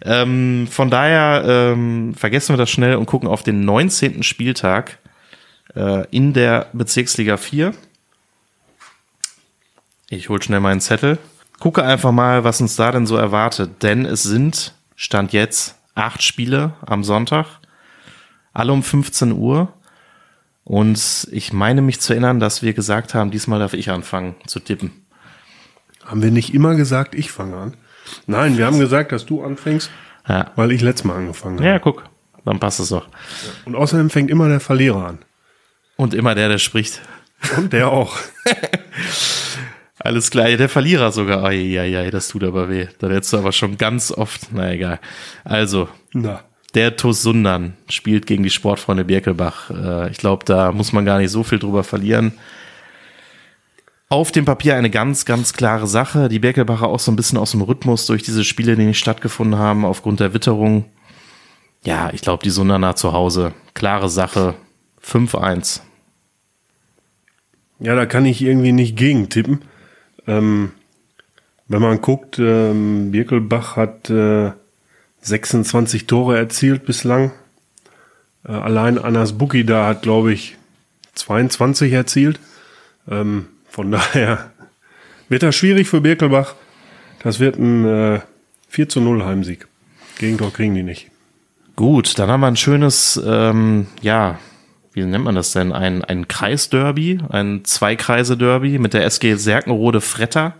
Ähm, 0.02 0.66
von 0.70 0.90
daher 0.90 1.44
ähm, 1.46 2.14
vergessen 2.14 2.52
wir 2.52 2.56
das 2.58 2.70
schnell 2.70 2.96
und 2.96 3.06
gucken 3.06 3.28
auf 3.28 3.42
den 3.42 3.64
19. 3.64 4.22
Spieltag 4.22 4.98
äh, 5.74 6.06
in 6.10 6.32
der 6.32 6.68
Bezirksliga 6.72 7.36
4. 7.36 7.74
Ich 10.10 10.28
hol 10.28 10.42
schnell 10.42 10.60
meinen 10.60 10.80
Zettel. 10.80 11.18
Gucke 11.58 11.84
einfach 11.84 12.12
mal, 12.12 12.44
was 12.44 12.60
uns 12.60 12.76
da 12.76 12.90
denn 12.92 13.06
so 13.06 13.16
erwartet. 13.16 13.82
Denn 13.82 14.04
es 14.04 14.22
sind, 14.22 14.74
Stand 14.96 15.32
jetzt, 15.32 15.76
acht 15.94 16.22
Spiele 16.22 16.74
am 16.84 17.04
Sonntag. 17.04 17.46
Alle 18.52 18.72
um 18.72 18.82
15 18.82 19.32
Uhr. 19.32 19.72
Und 20.64 21.28
ich 21.32 21.52
meine 21.52 21.82
mich 21.82 22.00
zu 22.00 22.12
erinnern, 22.12 22.38
dass 22.40 22.62
wir 22.62 22.72
gesagt 22.72 23.14
haben, 23.14 23.30
diesmal 23.30 23.58
darf 23.58 23.72
ich 23.74 23.90
anfangen 23.90 24.36
zu 24.46 24.60
tippen. 24.60 24.92
Haben 26.04 26.22
wir 26.22 26.30
nicht 26.30 26.54
immer 26.54 26.74
gesagt, 26.76 27.14
ich 27.14 27.30
fange 27.32 27.56
an? 27.56 27.76
Nein, 28.26 28.56
wir 28.58 28.66
haben 28.66 28.78
gesagt, 28.78 29.12
dass 29.12 29.26
du 29.26 29.42
anfängst, 29.44 29.90
Ja, 30.28 30.50
weil 30.56 30.72
ich 30.72 30.80
letztes 30.82 31.04
Mal 31.04 31.16
angefangen 31.16 31.56
habe. 31.58 31.68
ja 31.68 31.78
guck, 31.78 32.04
dann 32.44 32.60
passt 32.60 32.80
es 32.80 32.90
doch. 32.90 33.08
Und 33.64 33.74
außerdem 33.74 34.10
fängt 34.10 34.30
immer 34.30 34.48
der 34.48 34.60
Verlierer 34.60 35.06
an. 35.06 35.18
Und 35.96 36.14
immer 36.14 36.34
der, 36.34 36.48
der 36.48 36.58
spricht. 36.58 37.00
Und 37.56 37.72
der 37.72 37.88
auch. 37.88 38.16
Alles 39.98 40.30
klar, 40.30 40.48
ja, 40.48 40.56
der 40.56 40.68
Verlierer 40.68 41.12
sogar. 41.12 41.44
Eieiei, 41.44 42.10
das 42.10 42.28
tut 42.28 42.42
aber 42.44 42.68
weh. 42.68 42.88
Da 42.98 43.08
hättest 43.08 43.32
du 43.32 43.38
aber 43.38 43.52
schon 43.52 43.78
ganz 43.78 44.10
oft, 44.10 44.48
na 44.52 44.72
egal. 44.72 44.98
Also, 45.44 45.88
Na. 46.12 46.42
Der 46.74 46.96
TuS 46.96 47.22
Sundern 47.22 47.74
spielt 47.88 48.26
gegen 48.26 48.42
die 48.42 48.50
Sportfreunde 48.50 49.04
Birkelbach. 49.04 49.70
Äh, 49.70 50.10
Ich 50.10 50.18
glaube, 50.18 50.44
da 50.44 50.72
muss 50.72 50.92
man 50.92 51.04
gar 51.04 51.18
nicht 51.18 51.30
so 51.30 51.42
viel 51.42 51.58
drüber 51.58 51.84
verlieren. 51.84 52.32
Auf 54.08 54.30
dem 54.30 54.44
Papier 54.44 54.76
eine 54.76 54.90
ganz, 54.90 55.24
ganz 55.24 55.54
klare 55.54 55.86
Sache. 55.86 56.28
Die 56.28 56.38
Birkelbacher 56.38 56.86
auch 56.86 57.00
so 57.00 57.10
ein 57.10 57.16
bisschen 57.16 57.38
aus 57.38 57.52
dem 57.52 57.62
Rhythmus 57.62 58.06
durch 58.06 58.22
diese 58.22 58.44
Spiele, 58.44 58.76
die 58.76 58.84
nicht 58.84 58.98
stattgefunden 58.98 59.58
haben, 59.58 59.84
aufgrund 59.84 60.20
der 60.20 60.34
Witterung. 60.34 60.84
Ja, 61.84 62.10
ich 62.12 62.20
glaube, 62.20 62.42
die 62.44 62.50
Sunderner 62.50 62.94
zu 62.94 63.12
Hause. 63.12 63.54
Klare 63.74 64.08
Sache. 64.10 64.54
5-1. 65.04 65.80
Ja, 67.80 67.94
da 67.96 68.06
kann 68.06 68.24
ich 68.26 68.42
irgendwie 68.42 68.72
nicht 68.72 68.96
gegen 68.96 69.28
tippen. 69.28 69.62
Ähm, 70.26 70.72
wenn 71.68 71.82
man 71.82 72.00
guckt, 72.00 72.38
ähm, 72.38 73.10
Birkelbach 73.10 73.76
hat 73.76 74.10
äh, 74.10 74.52
26 75.22 76.06
Tore 76.06 76.36
erzielt 76.36 76.84
bislang. 76.84 77.32
Äh, 78.46 78.52
allein 78.52 78.98
Anas 78.98 79.38
Buki 79.38 79.64
da 79.64 79.86
hat, 79.86 80.02
glaube 80.02 80.32
ich, 80.32 80.56
22 81.14 81.92
erzielt. 81.92 82.38
Ähm, 83.10 83.46
von 83.68 83.90
daher 83.92 84.50
wird 85.28 85.42
das 85.42 85.56
schwierig 85.56 85.88
für 85.88 86.00
Birkelbach. 86.00 86.54
Das 87.22 87.40
wird 87.40 87.56
ein 87.56 87.84
äh, 87.86 88.20
4 88.68 88.88
zu 88.88 89.00
0 89.00 89.24
Heimsieg. 89.24 89.66
Gegentor 90.18 90.52
kriegen 90.52 90.74
die 90.74 90.82
nicht. 90.82 91.10
Gut, 91.76 92.18
dann 92.18 92.30
haben 92.30 92.40
wir 92.40 92.48
ein 92.48 92.56
schönes, 92.56 93.20
ähm, 93.24 93.86
ja, 94.02 94.38
wie 94.92 95.04
nennt 95.04 95.24
man 95.24 95.34
das 95.34 95.52
denn? 95.52 95.72
Ein, 95.72 96.04
ein 96.04 96.28
Kreisderby, 96.28 97.20
ein 97.30 97.64
Zweikreise-Derby 97.64 98.78
mit 98.78 98.92
der 98.92 99.04
SG 99.04 99.36
Serkenrode 99.36 100.00
Fretter, 100.02 100.54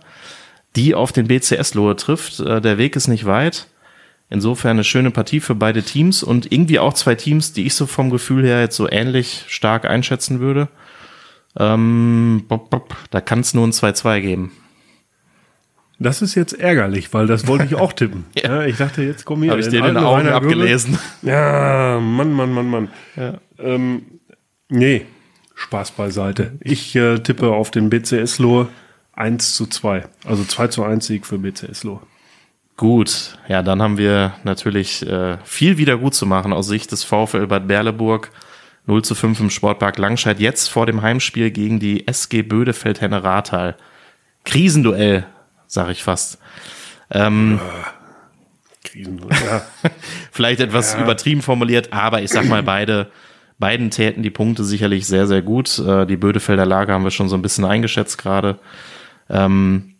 die 0.75 0.95
auf 0.95 1.11
den 1.11 1.27
BCS 1.27 1.75
Lohe 1.75 1.95
trifft. 1.95 2.39
Äh, 2.39 2.61
der 2.61 2.77
Weg 2.77 2.95
ist 2.95 3.07
nicht 3.07 3.25
weit. 3.25 3.67
Insofern 4.29 4.71
eine 4.71 4.83
schöne 4.83 5.11
Partie 5.11 5.39
für 5.39 5.55
beide 5.55 5.83
Teams 5.83 6.23
und 6.23 6.51
irgendwie 6.51 6.79
auch 6.79 6.93
zwei 6.93 7.15
Teams, 7.15 7.53
die 7.53 7.65
ich 7.65 7.75
so 7.75 7.85
vom 7.85 8.09
Gefühl 8.09 8.45
her 8.45 8.61
jetzt 8.61 8.75
so 8.75 8.89
ähnlich 8.89 9.45
stark 9.47 9.85
einschätzen 9.85 10.39
würde. 10.39 10.69
Ähm, 11.57 12.45
bop, 12.47 12.69
bop, 12.69 12.95
da 13.11 13.21
kann 13.21 13.41
es 13.41 13.53
nur 13.53 13.67
ein 13.67 13.71
2-2 13.71 14.21
geben. 14.21 14.51
Das 15.99 16.21
ist 16.21 16.35
jetzt 16.35 16.53
ärgerlich, 16.53 17.13
weil 17.13 17.27
das 17.27 17.47
wollte 17.47 17.65
ich 17.65 17.75
auch 17.75 17.93
tippen. 17.93 18.25
ja. 18.35 18.63
ich 18.65 18.77
dachte, 18.77 19.03
jetzt 19.03 19.25
komm 19.25 19.43
hier. 19.43 19.51
Habe 19.51 19.61
ich 19.61 19.69
dir 19.69 19.81
den 19.81 19.97
Augen 19.97 20.27
abgelesen. 20.27 20.97
Ja, 21.21 21.99
Mann, 22.01 22.33
Mann, 22.33 22.51
Mann, 22.51 22.67
Mann. 22.67 22.87
Ja. 23.15 23.35
Ähm, 23.59 24.19
nee, 24.69 25.05
Spaß 25.55 25.91
beiseite. 25.91 26.53
Ich 26.59 26.95
äh, 26.95 27.19
tippe 27.19 27.51
auf 27.51 27.71
den 27.71 27.89
BCS 27.89 28.39
Lohe 28.39 28.67
1 29.13 29.55
zu 29.55 29.67
2. 29.67 30.05
Also 30.25 30.43
2 30.43 30.67
zu 30.67 30.83
1 30.83 31.05
Sieg 31.05 31.25
für 31.25 31.37
BCS 31.37 31.83
Lohe. 31.83 32.01
Gut, 32.75 33.37
ja, 33.47 33.61
dann 33.61 33.81
haben 33.81 33.97
wir 33.97 34.33
natürlich 34.43 35.07
äh, 35.07 35.37
viel 35.43 35.77
wieder 35.77 35.97
gut 35.97 36.15
zu 36.15 36.25
machen 36.25 36.53
aus 36.53 36.67
Sicht 36.67 36.91
des 36.91 37.03
VfL 37.03 37.47
Bad 37.47 37.67
Berleburg. 37.67 38.31
0 38.85 39.03
zu 39.03 39.15
5 39.15 39.39
im 39.39 39.49
Sportpark 39.49 39.97
Langscheid, 39.97 40.39
jetzt 40.39 40.67
vor 40.67 40.85
dem 40.85 41.01
Heimspiel 41.01 41.51
gegen 41.51 41.79
die 41.79 42.07
SG 42.07 42.41
Bödefeld 42.41 42.99
Henne 42.99 43.23
Rathal. 43.23 43.77
Krisenduell, 44.43 45.25
sag 45.67 45.89
ich 45.89 46.03
fast. 46.03 46.37
Ähm, 47.09 47.61
Krisen. 48.83 49.21
Ja. 49.29 49.61
vielleicht 50.31 50.59
etwas 50.59 50.95
übertrieben 50.95 51.41
formuliert, 51.41 51.93
aber 51.93 52.21
ich 52.21 52.31
sag 52.31 52.45
mal, 52.45 52.63
beide, 52.63 53.09
beiden 53.57 53.89
täten 53.89 54.21
die 54.21 54.29
Punkte 54.29 54.65
sicherlich 54.65 55.07
sehr, 55.07 55.27
sehr 55.27 55.41
gut. 55.41 55.79
Äh, 55.79 56.05
die 56.05 56.17
Bödefelder 56.17 56.65
Lage 56.65 56.91
haben 56.91 57.03
wir 57.03 57.11
schon 57.11 57.29
so 57.29 57.35
ein 57.35 57.41
bisschen 57.41 57.63
eingeschätzt 57.63 58.17
gerade. 58.17 58.59
Ähm, 59.29 59.92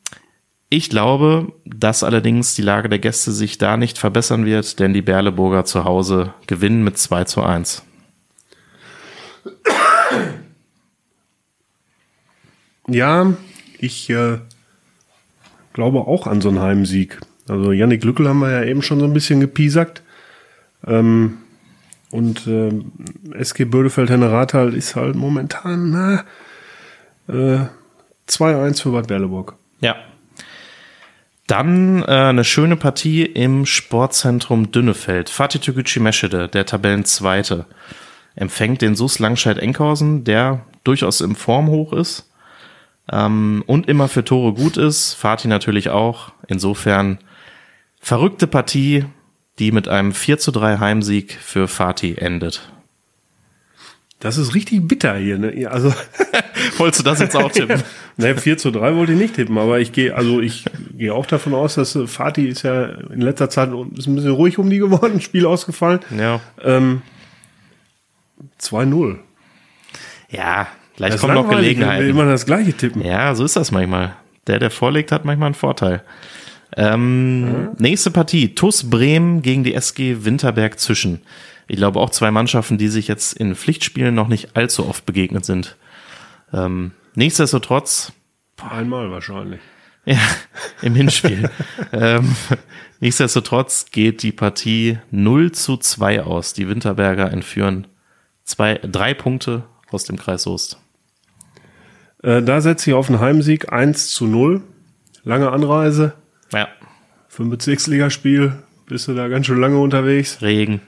ich 0.73 0.89
glaube, 0.89 1.53
dass 1.65 2.03
allerdings 2.03 2.55
die 2.55 2.63
Lage 2.63 2.89
der 2.89 2.97
Gäste 2.97 3.31
sich 3.31 3.59
da 3.59 3.77
nicht 3.77 3.99
verbessern 3.99 4.43
wird, 4.43 4.79
denn 4.79 4.91
die 4.91 5.03
Berleburger 5.03 5.65
zu 5.65 5.83
Hause 5.83 6.33
gewinnen 6.47 6.83
mit 6.83 6.97
2 6.97 7.25
zu 7.25 7.43
1. 7.43 7.83
Ja, 12.88 13.33
ich 13.77 14.09
äh, 14.09 14.39
glaube 15.73 15.99
auch 15.99 16.25
an 16.25 16.41
so 16.41 16.49
einen 16.49 16.59
Heimsieg. 16.59 17.21
Also 17.47 17.71
Yannick 17.71 18.03
Lückel 18.03 18.27
haben 18.27 18.39
wir 18.39 18.49
ja 18.49 18.63
eben 18.63 18.81
schon 18.81 18.99
so 18.99 19.05
ein 19.05 19.13
bisschen 19.13 19.41
gepiesackt. 19.41 20.01
Ähm, 20.88 21.38
und 22.09 22.47
äh, 22.47 22.71
SG 23.38 23.65
Bödefeld-Henne-Rathal 23.65 24.73
ist 24.73 24.95
halt 24.95 25.15
momentan 25.15 25.91
na, 25.91 26.23
äh, 27.27 27.67
2-1 28.27 28.81
für 28.81 28.91
Bad 28.91 29.07
Berleburg. 29.07 29.55
Ja. 29.79 29.97
Dann 31.47 32.03
äh, 32.03 32.06
eine 32.06 32.43
schöne 32.43 32.77
Partie 32.77 33.23
im 33.23 33.65
Sportzentrum 33.65 34.71
Dünnefeld. 34.71 35.29
Fatih 35.29 35.60
Türkgücü 35.60 35.99
Meschede, 35.99 36.47
der 36.47 36.65
Tabellenzweite, 36.65 37.65
empfängt 38.36 38.82
den 38.82 38.95
SUS 38.95 39.19
Langscheid-Enkhausen, 39.19 40.23
der 40.23 40.65
durchaus 40.84 41.21
im 41.21 41.36
Form 41.36 41.67
hoch 41.67 41.93
ist 41.93 42.32
ähm, 43.12 43.63
und 43.67 43.88
immer 43.88 44.08
für 44.08 44.23
Tore 44.23 44.53
gut 44.53 44.77
ist. 44.77 45.13
Fatih 45.13 45.49
natürlich 45.49 45.89
auch. 45.89 46.32
Insofern 46.47 47.19
verrückte 47.99 48.47
Partie, 48.47 49.06
die 49.60 49.71
mit 49.71 49.88
einem 49.88 50.13
4 50.13 50.39
zu 50.39 50.51
3 50.51 50.79
Heimsieg 50.79 51.34
für 51.34 51.67
Fatih 51.67 52.15
endet. 52.17 52.71
Das 54.19 54.38
ist 54.38 54.56
richtig 54.56 54.88
bitter 54.88 55.15
hier. 55.15 55.38
Ne? 55.38 55.67
Also 55.69 55.93
Wolltest 56.77 57.01
du 57.01 57.03
das 57.09 57.19
jetzt 57.19 57.36
auch 57.36 57.51
tippen? 57.51 57.81
ne, 58.17 58.36
4 58.38 58.57
zu 58.57 58.71
3 58.71 58.95
wollte 58.95 59.13
ich 59.13 59.17
nicht 59.17 59.36
tippen, 59.36 59.57
aber 59.57 59.79
ich 59.79 59.91
gehe, 59.91 60.15
also 60.15 60.39
ich 60.39 60.65
gehe 60.97 61.13
auch 61.13 61.25
davon 61.25 61.53
aus, 61.53 61.75
dass 61.75 61.95
äh, 61.95 62.07
Fatih 62.07 62.47
ist 62.47 62.63
ja 62.63 62.86
in 62.86 63.21
letzter 63.21 63.49
Zeit 63.49 63.69
ist 63.97 64.07
ein 64.07 64.15
bisschen 64.15 64.31
ruhig 64.31 64.57
um 64.57 64.69
die 64.69 64.79
geworden, 64.79 65.21
Spiel 65.21 65.45
ausgefallen. 65.45 65.99
ja. 66.17 66.39
Ähm, 66.63 67.01
2-0. 68.62 69.17
Ja, 70.29 70.67
gleich 70.97 71.12
Das 71.12 71.21
kommen 71.21 71.33
noch 71.33 71.43
wenn 71.43 71.51
wir 71.51 71.57
Gelegenheiten. 71.57 72.09
immer 72.09 72.25
das 72.25 72.45
gleiche 72.45 72.73
tippen. 72.73 73.03
Ja, 73.05 73.36
so 73.36 73.45
ist 73.45 73.55
das 73.55 73.71
manchmal. 73.71 74.15
Der, 74.47 74.59
der 74.59 74.71
vorlegt, 74.71 75.12
hat 75.12 75.25
manchmal 75.25 75.47
einen 75.47 75.55
Vorteil. 75.55 76.03
Ähm, 76.75 77.69
Nächste 77.77 78.12
Partie. 78.12 78.55
TUS 78.55 78.89
Bremen 78.89 79.41
gegen 79.41 79.63
die 79.63 79.73
SG 79.75 80.25
Winterberg 80.25 80.79
Zwischen. 80.79 81.21
Ich 81.67 81.77
glaube 81.77 81.99
auch 81.99 82.09
zwei 82.09 82.31
Mannschaften, 82.31 82.77
die 82.77 82.88
sich 82.88 83.07
jetzt 83.07 83.33
in 83.38 83.55
Pflichtspielen 83.55 84.13
noch 84.13 84.27
nicht 84.27 84.55
allzu 84.55 84.88
oft 84.88 85.05
begegnet 85.05 85.45
sind. 85.45 85.77
Ähm, 86.53 86.91
nichtsdestotrotz, 87.15 88.13
Einmal 88.69 89.11
wahrscheinlich. 89.11 89.59
ja, 90.05 90.19
im 90.81 90.95
Hinspiel. 90.95 91.49
ähm, 91.91 92.35
nichtsdestotrotz 92.99 93.85
geht 93.91 94.23
die 94.23 94.31
Partie 94.31 94.99
0 95.11 95.51
zu 95.51 95.77
2 95.77 96.21
aus. 96.23 96.53
Die 96.53 96.67
Winterberger 96.69 97.31
entführen 97.31 97.87
zwei, 98.45 98.75
drei 98.83 99.13
Punkte 99.13 99.63
aus 99.91 100.03
dem 100.05 100.17
Kreis 100.17 100.43
Soest. 100.43 100.77
Äh, 102.21 102.41
da 102.41 102.61
setze 102.61 102.89
ich 102.89 102.93
auf 102.95 103.09
einen 103.09 103.19
Heimsieg 103.19 103.71
1 103.73 104.09
zu 104.11 104.25
0. 104.27 104.61
Lange 105.25 105.51
Anreise 105.51 106.13
Ja, 106.51 106.67
für 107.29 107.43
ein 107.43 107.49
Bezirksligaspiel. 107.49 108.53
Bist 108.85 109.07
du 109.07 109.13
da 109.15 109.27
ganz 109.29 109.45
schön 109.47 109.59
lange 109.59 109.77
unterwegs. 109.79 110.41
Regen. 110.41 110.81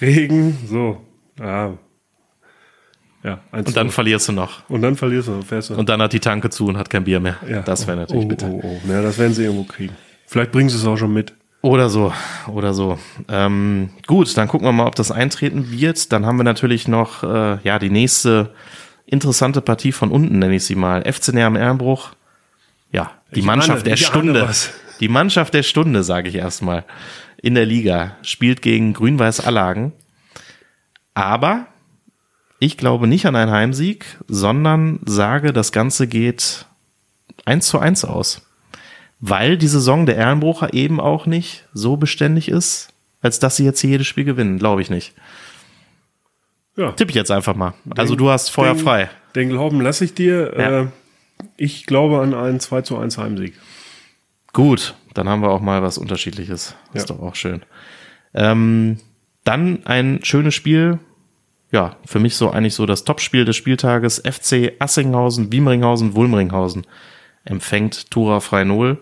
Regen, 0.00 0.58
so. 0.68 1.00
Ja. 1.38 1.78
Ja, 3.24 3.40
1 3.52 3.66
Und 3.68 3.76
dann 3.76 3.90
verlierst 3.90 4.28
du 4.28 4.32
noch. 4.32 4.68
und 4.68 4.82
dann 4.82 4.96
verlierst 4.96 5.28
du, 5.28 5.42
fährst 5.42 5.70
du. 5.70 5.74
Und 5.74 5.88
dann 5.88 6.00
hat 6.00 6.12
die 6.12 6.20
Tanke 6.20 6.50
zu 6.50 6.66
und 6.66 6.76
hat 6.78 6.88
kein 6.88 7.04
Bier 7.04 7.18
mehr. 7.20 7.36
ja. 7.48 7.62
Das 7.62 7.86
wäre 7.86 7.96
natürlich 7.96 8.24
oh, 8.24 8.28
bitter. 8.28 8.48
Oh, 8.48 8.60
oh. 8.62 8.80
Ja, 8.90 9.02
das 9.02 9.18
werden 9.18 9.34
sie 9.34 9.44
irgendwo 9.44 9.64
kriegen. 9.64 9.94
Vielleicht 10.26 10.52
bringen 10.52 10.68
sie 10.68 10.76
es 10.76 10.86
auch 10.86 10.96
schon 10.96 11.12
mit. 11.12 11.34
Oder 11.60 11.88
so, 11.88 12.12
oder 12.46 12.72
so. 12.72 12.98
Ähm, 13.28 13.90
gut, 14.06 14.36
dann 14.36 14.46
gucken 14.46 14.68
wir 14.68 14.72
mal, 14.72 14.86
ob 14.86 14.94
das 14.94 15.10
eintreten 15.10 15.72
wird. 15.72 16.12
Dann 16.12 16.24
haben 16.24 16.36
wir 16.36 16.44
natürlich 16.44 16.86
noch 16.86 17.24
äh, 17.24 17.58
ja 17.64 17.80
die 17.80 17.90
nächste 17.90 18.54
interessante 19.06 19.60
Partie 19.62 19.90
von 19.90 20.12
unten, 20.12 20.38
nenne 20.38 20.54
ich 20.54 20.64
sie 20.64 20.76
mal. 20.76 21.02
FC 21.10 21.32
Näher 21.34 21.46
am 21.48 21.56
Ehrenbruch. 21.56 22.10
Ja, 22.92 23.10
die 23.34 23.40
Ich 23.40 23.44
Mannschaft 23.46 23.80
ahne- 23.84 23.90
der 23.90 23.96
Stunde. 23.96 24.48
Die 25.00 25.08
Mannschaft 25.08 25.52
der 25.54 25.64
Stunde, 25.64 26.04
sage 26.04 26.28
ich 26.28 26.36
erstmal. 26.36 26.84
In 27.42 27.54
der 27.54 27.66
Liga 27.66 28.16
spielt 28.22 28.62
gegen 28.62 28.92
Grün-Weiß 28.94 29.40
Allagen. 29.40 29.92
Aber 31.14 31.66
ich 32.58 32.76
glaube 32.76 33.06
nicht 33.06 33.26
an 33.26 33.36
einen 33.36 33.50
Heimsieg, 33.50 34.04
sondern 34.26 35.00
sage, 35.04 35.52
das 35.52 35.72
Ganze 35.72 36.06
geht 36.08 36.66
1 37.44 37.66
zu 37.66 37.78
1 37.78 38.04
aus. 38.04 38.42
Weil 39.20 39.56
die 39.58 39.66
Saison 39.68 40.06
der 40.06 40.16
Ehrenbrucher 40.16 40.72
eben 40.74 41.00
auch 41.00 41.26
nicht 41.26 41.66
so 41.72 41.96
beständig 41.96 42.48
ist, 42.48 42.90
als 43.20 43.38
dass 43.40 43.56
sie 43.56 43.64
jetzt 43.64 43.80
hier 43.80 43.90
jedes 43.90 44.06
Spiel 44.06 44.24
gewinnen. 44.24 44.58
Glaube 44.58 44.80
ich 44.82 44.90
nicht. 44.90 45.12
Ja. 46.76 46.92
Tipp 46.92 47.08
ich 47.10 47.16
jetzt 47.16 47.30
einfach 47.32 47.56
mal. 47.56 47.74
Also 47.96 48.14
du 48.14 48.30
hast 48.30 48.50
Feuer 48.50 48.74
Den- 48.74 48.84
frei. 48.84 49.10
Den 49.34 49.48
Glauben 49.48 49.80
lasse 49.80 50.04
ich 50.04 50.14
dir. 50.14 50.54
Ja. 50.56 50.80
Äh, 50.82 50.86
ich 51.56 51.86
glaube 51.86 52.20
an 52.20 52.34
einen 52.34 52.60
2 52.60 52.82
zu 52.82 52.96
1 52.96 53.18
Heimsieg. 53.18 53.54
Gut, 54.52 54.94
dann 55.14 55.28
haben 55.28 55.42
wir 55.42 55.50
auch 55.50 55.60
mal 55.60 55.82
was 55.82 55.98
Unterschiedliches. 55.98 56.74
Ist 56.94 57.08
Ja. 57.10 57.16
doch 57.16 57.22
auch 57.22 57.34
schön. 57.34 57.62
Ähm, 58.34 58.98
dann 59.44 59.84
ein 59.84 60.20
schönes 60.22 60.54
Spiel. 60.54 60.98
Ja, 61.70 61.96
für 62.06 62.18
mich 62.18 62.36
so 62.36 62.50
eigentlich 62.50 62.74
so 62.74 62.86
das 62.86 63.04
Topspiel 63.04 63.44
des 63.44 63.56
Spieltages. 63.56 64.22
FC 64.24 64.72
Assinghausen, 64.78 65.52
Wiemringhausen, 65.52 66.14
Wulmringhausen 66.14 66.86
empfängt 67.44 68.10
Tura 68.10 68.40
Freinol. 68.40 68.98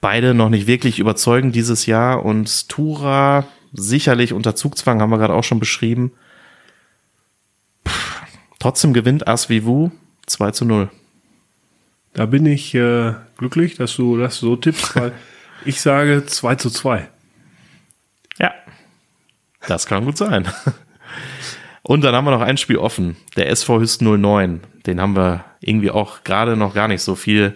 Beide 0.00 0.34
noch 0.34 0.48
nicht 0.48 0.66
wirklich 0.66 0.98
überzeugend 0.98 1.54
dieses 1.54 1.86
Jahr 1.86 2.24
und 2.24 2.68
Tura 2.68 3.46
sicherlich 3.72 4.32
unter 4.32 4.54
Zugzwang, 4.54 5.00
haben 5.00 5.10
wir 5.10 5.18
gerade 5.18 5.34
auch 5.34 5.44
schon 5.44 5.60
beschrieben. 5.60 6.12
Pff, 7.86 8.22
trotzdem 8.58 8.92
gewinnt 8.92 9.26
Asvivu 9.26 9.90
2 10.26 10.50
zu 10.52 10.64
0. 10.64 10.90
Da 12.14 12.26
bin 12.26 12.46
ich 12.46 12.74
äh, 12.74 13.14
glücklich, 13.36 13.76
dass 13.76 13.96
du 13.96 14.16
das 14.16 14.36
so 14.36 14.56
tippst, 14.56 14.94
weil 14.96 15.12
ich 15.64 15.80
sage 15.80 16.24
2 16.26 16.54
zu 16.56 16.70
2. 16.70 17.08
Ja, 18.38 18.52
das 19.66 19.86
kann 19.86 20.04
gut 20.04 20.16
sein. 20.16 20.46
Und 21.82 22.04
dann 22.04 22.14
haben 22.14 22.24
wir 22.24 22.32
noch 22.32 22.42
ein 22.42 22.56
Spiel 22.56 22.76
offen, 22.76 23.16
der 23.36 23.48
SV 23.50 23.80
Hüst 23.80 24.02
09. 24.02 24.60
Den 24.86 25.00
haben 25.00 25.16
wir 25.16 25.44
irgendwie 25.60 25.90
auch 25.90 26.24
gerade 26.24 26.56
noch 26.56 26.74
gar 26.74 26.88
nicht 26.88 27.02
so 27.02 27.14
viel 27.14 27.54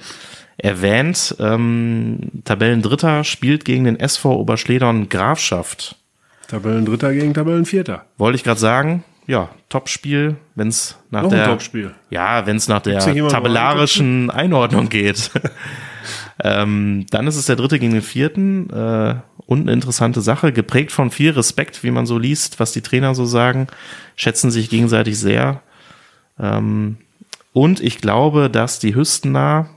erwähnt. 0.56 1.36
Ähm, 1.38 2.30
Tabellendritter 2.44 3.24
spielt 3.24 3.64
gegen 3.64 3.84
den 3.84 3.98
SV 3.98 4.36
Oberschledern 4.36 5.08
Grafschaft. 5.08 5.96
Tabellendritter 6.48 7.12
gegen 7.12 7.34
Tabellenvierter. 7.34 8.04
Wollte 8.16 8.36
ich 8.36 8.44
gerade 8.44 8.60
sagen, 8.60 9.04
ja, 9.26 9.50
Topspiel, 9.68 10.36
wenn 10.54 10.68
es 10.68 10.98
nach 11.10 11.22
Noch 11.22 11.30
der 11.30 11.58
ja, 12.10 12.46
wenn 12.46 12.56
es 12.56 12.68
nach 12.68 12.82
der 12.82 12.98
tabellarischen 13.00 14.30
Einordnung 14.30 14.88
geht. 14.88 15.30
Ähm, 16.40 17.06
dann 17.10 17.26
ist 17.26 17.36
es 17.36 17.46
der 17.46 17.56
dritte 17.56 17.78
gegen 17.78 17.92
den 17.92 18.02
vierten. 18.02 18.70
Äh, 18.70 19.16
und 19.46 19.62
eine 19.62 19.72
interessante 19.72 20.20
Sache, 20.20 20.52
geprägt 20.52 20.92
von 20.92 21.10
viel 21.10 21.32
Respekt, 21.32 21.82
wie 21.82 21.90
man 21.90 22.06
so 22.06 22.18
liest, 22.18 22.60
was 22.60 22.72
die 22.72 22.80
Trainer 22.80 23.14
so 23.14 23.26
sagen, 23.26 23.66
schätzen 24.16 24.50
sich 24.50 24.70
gegenseitig 24.70 25.18
sehr. 25.18 25.62
Ähm, 26.38 26.96
und 27.52 27.80
ich 27.80 27.98
glaube, 27.98 28.48
dass 28.48 28.78
die 28.78 28.94
Hüstener 28.94 29.68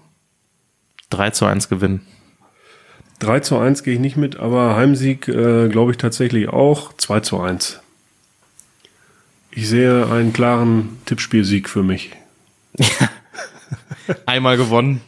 3 1.10 1.32
zu 1.32 1.46
1 1.46 1.68
gewinnen. 1.68 2.02
3 3.20 3.39
zu 3.41 3.58
1 3.58 3.84
gehe 3.84 3.96
ich 3.96 4.00
nicht 4.00 4.18
mit, 4.18 4.38
aber 4.38 4.76
Heimsieg 4.76 5.28
äh, 5.28 5.68
glaube 5.70 5.91
ich 5.91 5.98
tatsächlich 5.98 6.50
auch 6.50 6.94
2 6.94 7.20
zu 7.22 7.41
1. 7.41 7.80
Ich 9.52 9.68
sehe 9.70 10.08
einen 10.08 10.34
klaren 10.34 10.98
Tippspielsieg 11.06 11.70
für 11.70 11.84
mich. 11.84 12.12
Einmal 14.26 14.58
gewonnen. 14.58 15.02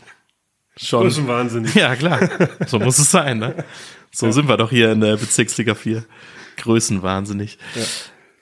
Schon. 0.77 1.03
Das 1.03 1.17
ist 1.17 1.27
wahnsinnig. 1.27 1.73
Ja, 1.75 1.95
klar. 1.95 2.19
So 2.67 2.79
muss 2.79 2.97
es 2.99 3.11
sein, 3.11 3.39
ne? 3.39 3.65
So 4.11 4.31
sind 4.31 4.47
wir 4.47 4.57
doch 4.57 4.69
hier 4.69 4.91
in 4.91 5.01
der 5.01 5.17
Bezirksliga 5.17 5.75
4. 5.75 6.03
Größenwahnsinnig. 6.57 7.57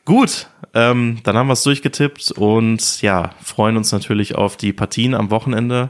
Gut, 0.06 0.48
ähm, 0.74 1.20
dann 1.24 1.36
haben 1.36 1.48
wir 1.48 1.54
es 1.54 1.64
durchgetippt 1.64 2.32
und 2.34 3.02
ja, 3.02 3.32
freuen 3.42 3.76
uns 3.76 3.92
natürlich 3.92 4.36
auf 4.36 4.56
die 4.56 4.72
Partien 4.72 5.16
am 5.16 5.32
Wochenende. 5.32 5.90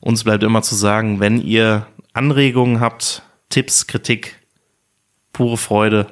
Uns 0.00 0.24
bleibt 0.24 0.44
immer 0.44 0.62
zu 0.62 0.74
sagen, 0.74 1.20
wenn 1.20 1.40
ihr 1.40 1.86
Anregungen 2.12 2.80
habt, 2.80 3.22
Tipps, 3.48 3.86
Kritik, 3.86 4.36
pure 5.32 5.56
Freude, 5.56 6.06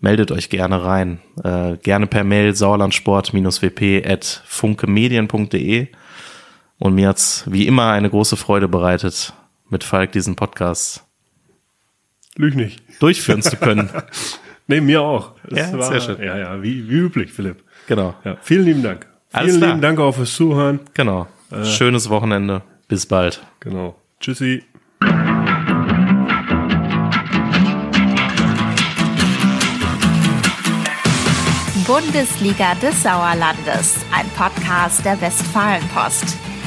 meldet 0.00 0.30
euch 0.30 0.50
gerne 0.50 0.84
rein. 0.84 1.20
Äh, 1.42 1.78
gerne 1.78 2.06
per 2.06 2.24
Mail 2.24 2.54
sauerlandsport-wp 2.54 4.06
at 4.06 4.42
funkemedien.de. 4.46 5.88
Und 6.78 6.94
mir 6.94 7.08
hat's 7.08 7.44
wie 7.46 7.66
immer 7.66 7.90
eine 7.90 8.10
große 8.10 8.36
Freude 8.36 8.68
bereitet, 8.68 9.32
mit 9.70 9.84
Falk 9.84 10.12
diesen 10.12 10.36
Podcast 10.36 11.04
Lüg 12.36 12.54
nicht. 12.54 12.82
durchführen 13.00 13.42
zu 13.42 13.56
können. 13.56 13.90
Nee, 14.68 14.80
mir 14.80 15.00
auch. 15.00 15.34
Ja, 15.48 15.78
Es 15.78 15.86
sehr 15.86 16.00
schön. 16.00 16.20
Ja, 16.20 16.36
ja, 16.36 16.60
wie, 16.60 16.88
wie 16.90 16.94
üblich, 16.96 17.32
Philipp. 17.32 17.62
Genau. 17.86 18.16
Ja, 18.24 18.36
vielen 18.42 18.64
lieben 18.64 18.82
Dank. 18.82 19.06
Alles 19.30 19.50
vielen 19.50 19.60
klar. 19.60 19.70
lieben 19.70 19.80
Dank 19.82 20.00
auch 20.00 20.12
fürs 20.12 20.34
Zuhören. 20.34 20.80
Genau. 20.92 21.28
Schönes 21.62 22.10
Wochenende. 22.10 22.62
Bis 22.88 23.06
bald. 23.06 23.46
Genau. 23.60 23.94
Tschüssi. 24.18 24.64
Bundesliga 31.86 32.74
des 32.76 33.02
Sauerlandes, 33.02 33.96
ein 34.12 34.28
Podcast 34.30 35.04
der 35.04 35.20
Westfalenpost. 35.20 36.36